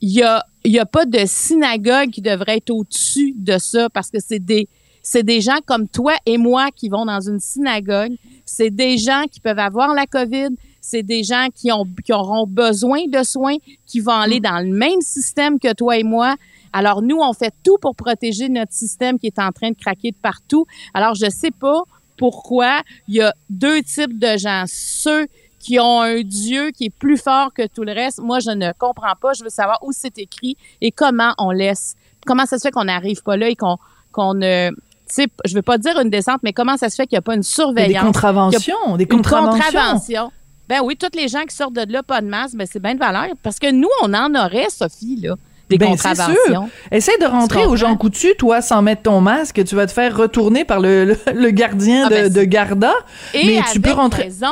il 0.00 0.10
y 0.10 0.22
a, 0.22 0.44
y 0.64 0.78
a 0.78 0.86
pas 0.86 1.06
de 1.06 1.20
synagogue 1.26 2.10
qui 2.10 2.20
devrait 2.20 2.58
être 2.58 2.70
au-dessus 2.70 3.34
de 3.36 3.58
ça 3.58 3.88
parce 3.90 4.10
que 4.10 4.18
c'est 4.20 4.44
des 4.44 4.68
c'est 5.08 5.22
des 5.22 5.40
gens 5.40 5.58
comme 5.64 5.86
toi 5.86 6.14
et 6.26 6.36
moi 6.36 6.70
qui 6.74 6.88
vont 6.88 7.06
dans 7.06 7.20
une 7.20 7.38
synagogue. 7.38 8.16
C'est 8.44 8.70
des 8.70 8.98
gens 8.98 9.22
qui 9.30 9.38
peuvent 9.38 9.60
avoir 9.60 9.94
la 9.94 10.04
COVID. 10.04 10.48
C'est 10.80 11.04
des 11.04 11.22
gens 11.22 11.46
qui, 11.54 11.70
ont, 11.70 11.86
qui 12.04 12.12
auront 12.12 12.44
besoin 12.44 13.06
de 13.06 13.22
soins, 13.22 13.54
qui 13.86 14.00
vont 14.00 14.10
aller 14.10 14.40
dans 14.40 14.58
le 14.58 14.74
même 14.74 15.00
système 15.00 15.60
que 15.60 15.72
toi 15.74 15.96
et 15.96 16.02
moi. 16.02 16.34
Alors, 16.72 17.02
nous, 17.02 17.18
on 17.20 17.32
fait 17.34 17.54
tout 17.62 17.76
pour 17.80 17.94
protéger 17.94 18.48
notre 18.48 18.72
système 18.72 19.16
qui 19.20 19.28
est 19.28 19.38
en 19.38 19.52
train 19.52 19.70
de 19.70 19.76
craquer 19.76 20.10
de 20.10 20.16
partout. 20.16 20.66
Alors, 20.92 21.14
je 21.14 21.30
sais 21.30 21.52
pas 21.52 21.84
pourquoi 22.16 22.82
il 23.06 23.14
y 23.14 23.20
a 23.20 23.32
deux 23.48 23.82
types 23.82 24.18
de 24.18 24.36
gens. 24.36 24.64
Ceux 24.66 25.28
qui 25.66 25.80
ont 25.80 26.00
un 26.00 26.22
Dieu 26.22 26.70
qui 26.70 26.84
est 26.84 26.90
plus 26.90 27.16
fort 27.16 27.52
que 27.52 27.66
tout 27.66 27.82
le 27.82 27.92
reste. 27.92 28.20
Moi, 28.20 28.38
je 28.38 28.50
ne 28.50 28.70
comprends 28.78 29.14
pas. 29.20 29.32
Je 29.32 29.42
veux 29.42 29.50
savoir 29.50 29.78
où 29.82 29.90
c'est 29.90 30.16
écrit 30.16 30.56
et 30.80 30.92
comment 30.92 31.34
on 31.38 31.50
laisse. 31.50 31.96
Comment 32.24 32.46
ça 32.46 32.58
se 32.58 32.62
fait 32.62 32.70
qu'on 32.70 32.84
n'arrive 32.84 33.22
pas 33.24 33.36
là 33.36 33.48
et 33.48 33.56
qu'on 33.56 33.76
qu'on 34.12 34.34
ne 34.34 34.70
sais, 35.06 35.26
je 35.44 35.54
veux 35.54 35.62
pas 35.62 35.76
dire 35.76 35.98
une 36.00 36.08
descente, 36.08 36.40
mais 36.44 36.52
comment 36.52 36.76
ça 36.76 36.88
se 36.88 36.94
fait 36.94 37.06
qu'il 37.06 37.16
n'y 37.16 37.18
a 37.18 37.22
pas 37.22 37.34
une 37.34 37.42
surveillance? 37.42 38.00
Des 38.00 38.06
contraventions, 38.06 38.96
des 38.96 39.06
contraventions. 39.06 40.30
Ben 40.68 40.80
oui, 40.82 40.96
toutes 40.96 41.16
les 41.16 41.28
gens 41.28 41.42
qui 41.42 41.54
sortent 41.54 41.74
de 41.74 41.92
là, 41.92 42.02
pas 42.04 42.20
de 42.20 42.26
masque, 42.26 42.56
ben 42.56 42.66
c'est 42.70 42.80
bien 42.80 42.94
de 42.94 43.00
valeur. 43.00 43.26
Parce 43.42 43.58
que 43.58 43.70
nous, 43.70 43.88
on 44.02 44.14
en 44.14 44.34
aurait, 44.34 44.70
Sophie, 44.70 45.20
là. 45.20 45.34
Des 45.68 45.78
ben, 45.78 45.90
contraventions. 45.90 46.34
Sûr. 46.46 46.64
Essaye 46.92 47.18
de 47.18 47.26
rentrer 47.26 47.66
aux 47.66 47.74
gens 47.74 47.96
coutus, 47.96 48.34
toi, 48.38 48.62
sans 48.62 48.82
mettre 48.82 49.02
ton 49.02 49.20
masque. 49.20 49.64
Tu 49.64 49.74
vas 49.74 49.86
te 49.86 49.92
faire 49.92 50.16
retourner 50.16 50.64
par 50.64 50.78
le, 50.78 51.16
le, 51.34 51.50
gardien 51.50 52.04
ah, 52.06 52.08
ben, 52.08 52.28
de, 52.28 52.40
de, 52.40 52.44
Garda. 52.44 52.94
Et 53.34 53.46
mais 53.46 53.62
tu 53.72 53.80
peux 53.80 53.90
rentrer. 53.90 54.24
Raison. 54.24 54.46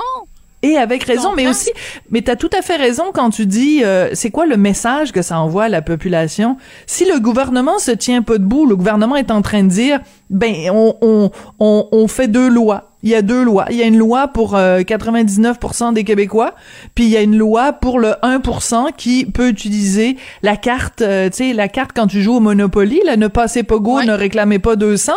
Et 0.65 0.79
avec 0.79 1.05
raison, 1.05 1.35
mais 1.37 1.47
aussi, 1.47 1.71
mais 2.09 2.23
t'as 2.23 2.37
tout 2.37 2.49
à 2.59 2.63
fait 2.63 2.77
raison 2.77 3.05
quand 3.13 3.29
tu 3.29 3.45
dis, 3.45 3.85
euh, 3.85 4.09
c'est 4.15 4.31
quoi 4.31 4.47
le 4.47 4.57
message 4.57 5.13
que 5.13 5.21
ça 5.21 5.39
envoie 5.39 5.65
à 5.65 5.69
la 5.69 5.83
population? 5.83 6.57
Si 6.87 7.05
le 7.05 7.21
gouvernement 7.21 7.79
se 7.79 7.91
tient 7.91 8.23
pas 8.23 8.39
debout, 8.39 8.65
le 8.65 8.75
gouvernement 8.75 9.17
est 9.17 9.31
en 9.31 9.43
train 9.43 9.63
de 9.63 9.69
dire, 9.69 10.01
ben 10.31 10.55
on 10.73 10.97
on 11.03 11.31
on, 11.59 11.89
on 11.93 12.09
fait 12.09 12.29
deux 12.29 12.49
lois 12.49 12.94
il 13.05 13.11
y 13.11 13.15
a 13.15 13.23
deux 13.23 13.45
lois. 13.45 13.67
Il 13.71 13.77
y 13.77 13.83
a 13.83 13.87
une 13.87 13.99
loi 13.99 14.29
pour 14.29 14.55
99% 14.55 14.57
euh, 14.57 15.93
des 15.93 16.05
Québécois, 16.05 16.55
puis 16.95 17.05
il 17.05 17.11
y 17.11 17.17
a 17.19 17.21
une 17.21 17.37
loi 17.37 17.75
pour 17.75 18.01
le 18.01 18.15
1% 18.23 18.95
qui 18.97 19.27
peut 19.27 19.49
utiliser 19.49 20.17
la 20.43 20.57
carte, 20.57 21.03
euh, 21.03 21.29
tu 21.29 21.37
sais, 21.37 21.53
la 21.53 21.69
carte 21.69 21.91
quand 21.95 22.07
tu 22.07 22.23
joues 22.23 22.37
au 22.37 22.41
Monopoly, 22.41 23.03
là, 23.05 23.19
ne 23.19 23.29
passez 23.29 23.63
pas 23.63 23.77
go, 23.77 24.03
ne 24.03 24.15
réclamez 24.15 24.59
pas 24.59 24.77
200. 24.77 25.13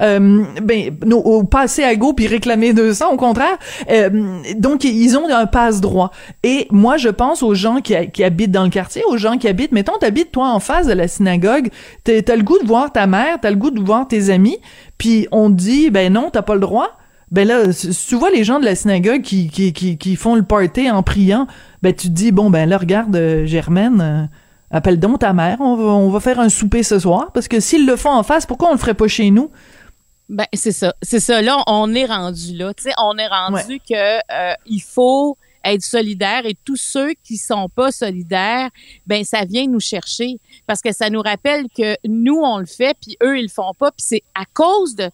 Euh, 0.00 0.44
ben, 0.62 0.96
no, 1.04 1.42
passer 1.42 1.82
à 1.82 1.96
go 1.96 2.12
puis 2.12 2.28
réclamer 2.28 2.72
200, 2.72 3.10
au 3.10 3.16
contraire. 3.16 3.58
Donc, 4.56 4.84
ils 4.84 5.16
ont 5.18 5.28
un 5.28 5.46
passe-droit. 5.46 6.12
Et 6.44 6.68
moi, 6.70 6.96
je 6.96 7.08
pense 7.08 7.42
aux 7.42 7.54
gens 7.54 7.80
qui, 7.80 7.94
qui 8.12 8.22
habitent 8.22 8.52
dans 8.52 8.64
le 8.64 8.70
quartier, 8.70 9.02
aux 9.08 9.16
gens 9.16 9.36
qui 9.36 9.48
habitent, 9.48 9.72
mettons, 9.72 9.98
t'habites 9.98 10.30
toi 10.30 10.48
en 10.50 10.60
face 10.60 10.86
de 10.86 10.92
la 10.92 11.08
synagogue, 11.08 11.70
t'as 12.04 12.36
le 12.36 12.42
goût 12.44 12.60
de 12.60 12.66
voir 12.66 12.92
ta 12.92 13.08
mère, 13.08 13.38
t'as 13.42 13.50
le 13.50 13.56
goût 13.56 13.72
de 13.72 13.80
voir 13.80 14.06
tes 14.06 14.30
amis, 14.30 14.58
puis 14.96 15.26
on 15.32 15.50
te 15.50 15.56
dit, 15.56 15.90
ben 15.90 16.12
non, 16.12 16.30
t'as 16.30 16.42
pas 16.42 16.54
le 16.54 16.60
droit 16.60 16.98
ben 17.32 17.48
là, 17.48 17.72
si 17.72 17.90
tu 18.06 18.14
vois 18.14 18.30
les 18.30 18.44
gens 18.44 18.60
de 18.60 18.66
la 18.66 18.74
synagogue 18.74 19.22
qui, 19.22 19.48
qui, 19.48 19.72
qui, 19.72 19.96
qui 19.96 20.16
font 20.16 20.34
le 20.34 20.42
party 20.42 20.90
en 20.90 21.02
priant, 21.02 21.46
ben 21.80 21.94
tu 21.94 22.08
te 22.08 22.12
dis, 22.12 22.30
bon, 22.30 22.50
ben 22.50 22.68
là, 22.68 22.76
regarde, 22.76 23.16
euh, 23.16 23.46
Germaine, 23.46 24.00
euh, 24.02 24.24
appelle 24.70 25.00
donc 25.00 25.20
ta 25.20 25.32
mère, 25.32 25.56
on 25.60 25.74
va, 25.76 25.84
on 25.84 26.10
va 26.10 26.20
faire 26.20 26.38
un 26.38 26.50
souper 26.50 26.82
ce 26.82 26.98
soir, 26.98 27.32
parce 27.32 27.48
que 27.48 27.58
s'ils 27.58 27.86
le 27.86 27.96
font 27.96 28.10
en 28.10 28.22
face, 28.22 28.44
pourquoi 28.44 28.68
on 28.68 28.72
le 28.72 28.78
ferait 28.78 28.92
pas 28.92 29.08
chez 29.08 29.30
nous? 29.30 29.50
Ben, 30.28 30.44
c'est 30.52 30.72
ça. 30.72 30.94
C'est 31.00 31.20
ça. 31.20 31.40
Là, 31.40 31.62
on 31.66 31.94
est 31.94 32.04
rendu 32.04 32.54
là. 32.54 32.72
Tu 32.74 32.84
sais, 32.84 32.92
on 33.02 33.16
est 33.16 33.26
rendu 33.26 33.80
que 33.80 33.94
euh, 33.94 34.54
il 34.66 34.82
faut 34.82 35.36
être 35.64 35.82
solidaire 35.82 36.44
et 36.44 36.56
tous 36.64 36.76
ceux 36.76 37.12
qui 37.24 37.38
sont 37.38 37.68
pas 37.68 37.92
solidaires, 37.92 38.68
ben 39.06 39.24
ça 39.24 39.44
vient 39.44 39.66
nous 39.66 39.80
chercher 39.80 40.38
parce 40.66 40.82
que 40.82 40.92
ça 40.92 41.08
nous 41.08 41.22
rappelle 41.22 41.66
que 41.76 41.96
nous 42.04 42.40
on 42.42 42.58
le 42.58 42.66
fait 42.66 42.96
puis 43.00 43.16
eux 43.22 43.38
ils 43.38 43.44
le 43.44 43.48
font 43.48 43.72
pas 43.78 43.92
puis 43.92 44.04
c'est 44.04 44.22
à 44.34 44.44
cause 44.52 44.96
de 44.96 45.08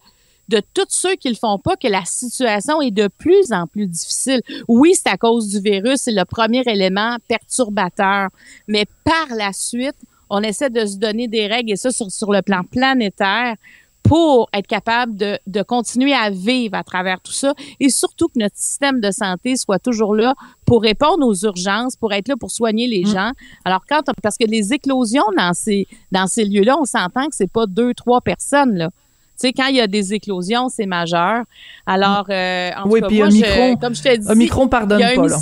de 0.49 0.61
tous 0.73 0.87
ceux 0.89 1.15
qui 1.15 1.29
le 1.29 1.35
font 1.35 1.59
pas 1.59 1.75
que 1.75 1.87
la 1.87 2.03
situation 2.05 2.81
est 2.81 2.91
de 2.91 3.07
plus 3.07 3.51
en 3.51 3.67
plus 3.67 3.87
difficile. 3.87 4.41
Oui, 4.67 4.93
c'est 4.95 5.09
à 5.09 5.17
cause 5.17 5.47
du 5.49 5.61
virus, 5.61 6.01
c'est 6.01 6.11
le 6.11 6.25
premier 6.25 6.63
élément 6.65 7.17
perturbateur, 7.27 8.29
mais 8.67 8.85
par 9.03 9.27
la 9.37 9.53
suite, 9.53 9.95
on 10.29 10.41
essaie 10.41 10.69
de 10.69 10.85
se 10.85 10.97
donner 10.97 11.27
des 11.27 11.47
règles 11.47 11.71
et 11.71 11.75
ça 11.75 11.91
sur, 11.91 12.11
sur 12.11 12.31
le 12.31 12.41
plan 12.41 12.63
planétaire 12.63 13.55
pour 14.01 14.49
être 14.53 14.65
capable 14.65 15.15
de, 15.17 15.37
de 15.45 15.61
continuer 15.61 16.13
à 16.13 16.29
vivre 16.29 16.75
à 16.75 16.83
travers 16.83 17.19
tout 17.21 17.31
ça 17.31 17.53
et 17.79 17.89
surtout 17.89 18.27
que 18.27 18.39
notre 18.39 18.55
système 18.55 19.01
de 19.01 19.11
santé 19.11 19.55
soit 19.55 19.77
toujours 19.77 20.15
là 20.15 20.33
pour 20.65 20.81
répondre 20.81 21.27
aux 21.27 21.35
urgences, 21.45 21.95
pour 21.95 22.13
être 22.13 22.27
là 22.27 22.35
pour 22.39 22.49
soigner 22.49 22.87
les 22.87 23.03
mm. 23.03 23.07
gens. 23.07 23.31
Alors 23.65 23.81
quand 23.87 24.01
parce 24.23 24.37
que 24.37 24.45
les 24.45 24.73
éclosions 24.73 25.25
dans 25.37 25.53
ces 25.53 25.87
dans 26.11 26.27
ces 26.27 26.45
lieux-là, 26.45 26.77
on 26.79 26.85
s'entend 26.85 27.25
que 27.27 27.35
c'est 27.35 27.51
pas 27.51 27.67
deux 27.67 27.93
trois 27.93 28.21
personnes 28.21 28.75
là. 28.77 28.89
Tu 29.39 29.47
sais, 29.47 29.53
quand 29.53 29.67
il 29.67 29.77
y 29.77 29.81
a 29.81 29.87
des 29.87 30.13
éclosions, 30.13 30.67
c'est 30.67 30.85
majeur. 30.85 31.43
Alors, 31.85 32.25
euh, 32.29 32.71
en 32.75 32.89
oui, 32.89 32.99
tout 32.99 33.07
cas, 33.07 33.15
moi, 33.15 33.29
je, 33.29 33.75
comme 33.79 33.95
je 33.95 34.03
t'ai 34.03 34.17
dit, 34.17 34.27
Omicron 34.29 34.67
pardonne 34.67 34.99
pas, 34.99 35.27
là. 35.27 35.37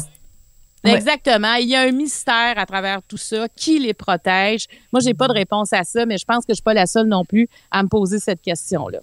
Exactement. 0.84 1.56
Il 1.56 1.68
y 1.68 1.76
a 1.76 1.82
un 1.82 1.92
mystère 1.92 2.54
à 2.58 2.66
travers 2.66 3.02
tout 3.04 3.18
ça. 3.18 3.48
Qui 3.56 3.80
les 3.80 3.94
protège? 3.94 4.68
Moi, 4.94 5.02
j'ai 5.04 5.14
pas 5.14 5.28
de 5.28 5.34
réponse 5.34 5.74
à 5.74 5.84
ça, 5.84 6.06
mais 6.06 6.18
je 6.18 6.26
pense 6.26 6.46
que 6.46 6.50
je 6.50 6.56
suis 6.56 6.64
pas 6.64 6.74
la 6.74 6.86
seule 6.86 7.08
non 7.08 7.26
plus 7.26 7.50
à 7.72 7.82
me 7.84 7.88
poser 7.88 8.20
cette 8.20 8.42
question-là. 8.42 9.00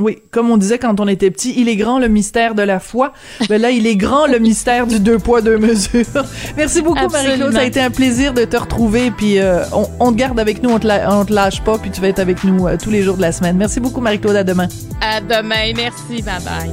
Oui, 0.00 0.18
comme 0.32 0.50
on 0.50 0.56
disait 0.56 0.78
quand 0.78 0.98
on 0.98 1.06
était 1.06 1.30
petit, 1.30 1.54
il 1.56 1.68
est 1.68 1.76
grand 1.76 2.00
le 2.00 2.08
mystère 2.08 2.56
de 2.56 2.62
la 2.62 2.80
foi. 2.80 3.12
Mais 3.48 3.58
là, 3.58 3.70
il 3.70 3.86
est 3.86 3.94
grand 3.94 4.26
le 4.26 4.40
mystère 4.40 4.88
du 4.88 4.98
deux 4.98 5.20
poids 5.20 5.40
deux 5.40 5.56
mesures. 5.56 6.04
Merci 6.56 6.82
beaucoup 6.82 7.08
Marie-Claude, 7.08 7.52
ça 7.52 7.60
a 7.60 7.64
été 7.64 7.80
un 7.80 7.90
plaisir 7.90 8.34
de 8.34 8.44
te 8.44 8.56
retrouver. 8.56 9.12
Puis 9.12 9.38
euh, 9.38 9.62
on, 10.00 10.10
te 10.10 10.16
garde 10.16 10.40
avec 10.40 10.64
nous, 10.64 10.70
on 10.70 10.80
te, 10.80 10.88
te 10.88 11.32
lâche 11.32 11.62
pas, 11.62 11.78
puis 11.78 11.90
tu 11.90 12.00
vas 12.00 12.08
être 12.08 12.18
avec 12.18 12.42
nous 12.42 12.66
euh, 12.66 12.76
tous 12.76 12.90
les 12.90 13.02
jours 13.02 13.16
de 13.16 13.22
la 13.22 13.30
semaine. 13.30 13.56
Merci 13.56 13.78
beaucoup 13.78 14.00
Marie-Claude, 14.00 14.34
à 14.34 14.42
demain. 14.42 14.66
À 15.00 15.20
demain, 15.20 15.72
merci, 15.76 16.22
bye 16.22 16.40
bye. 16.42 16.72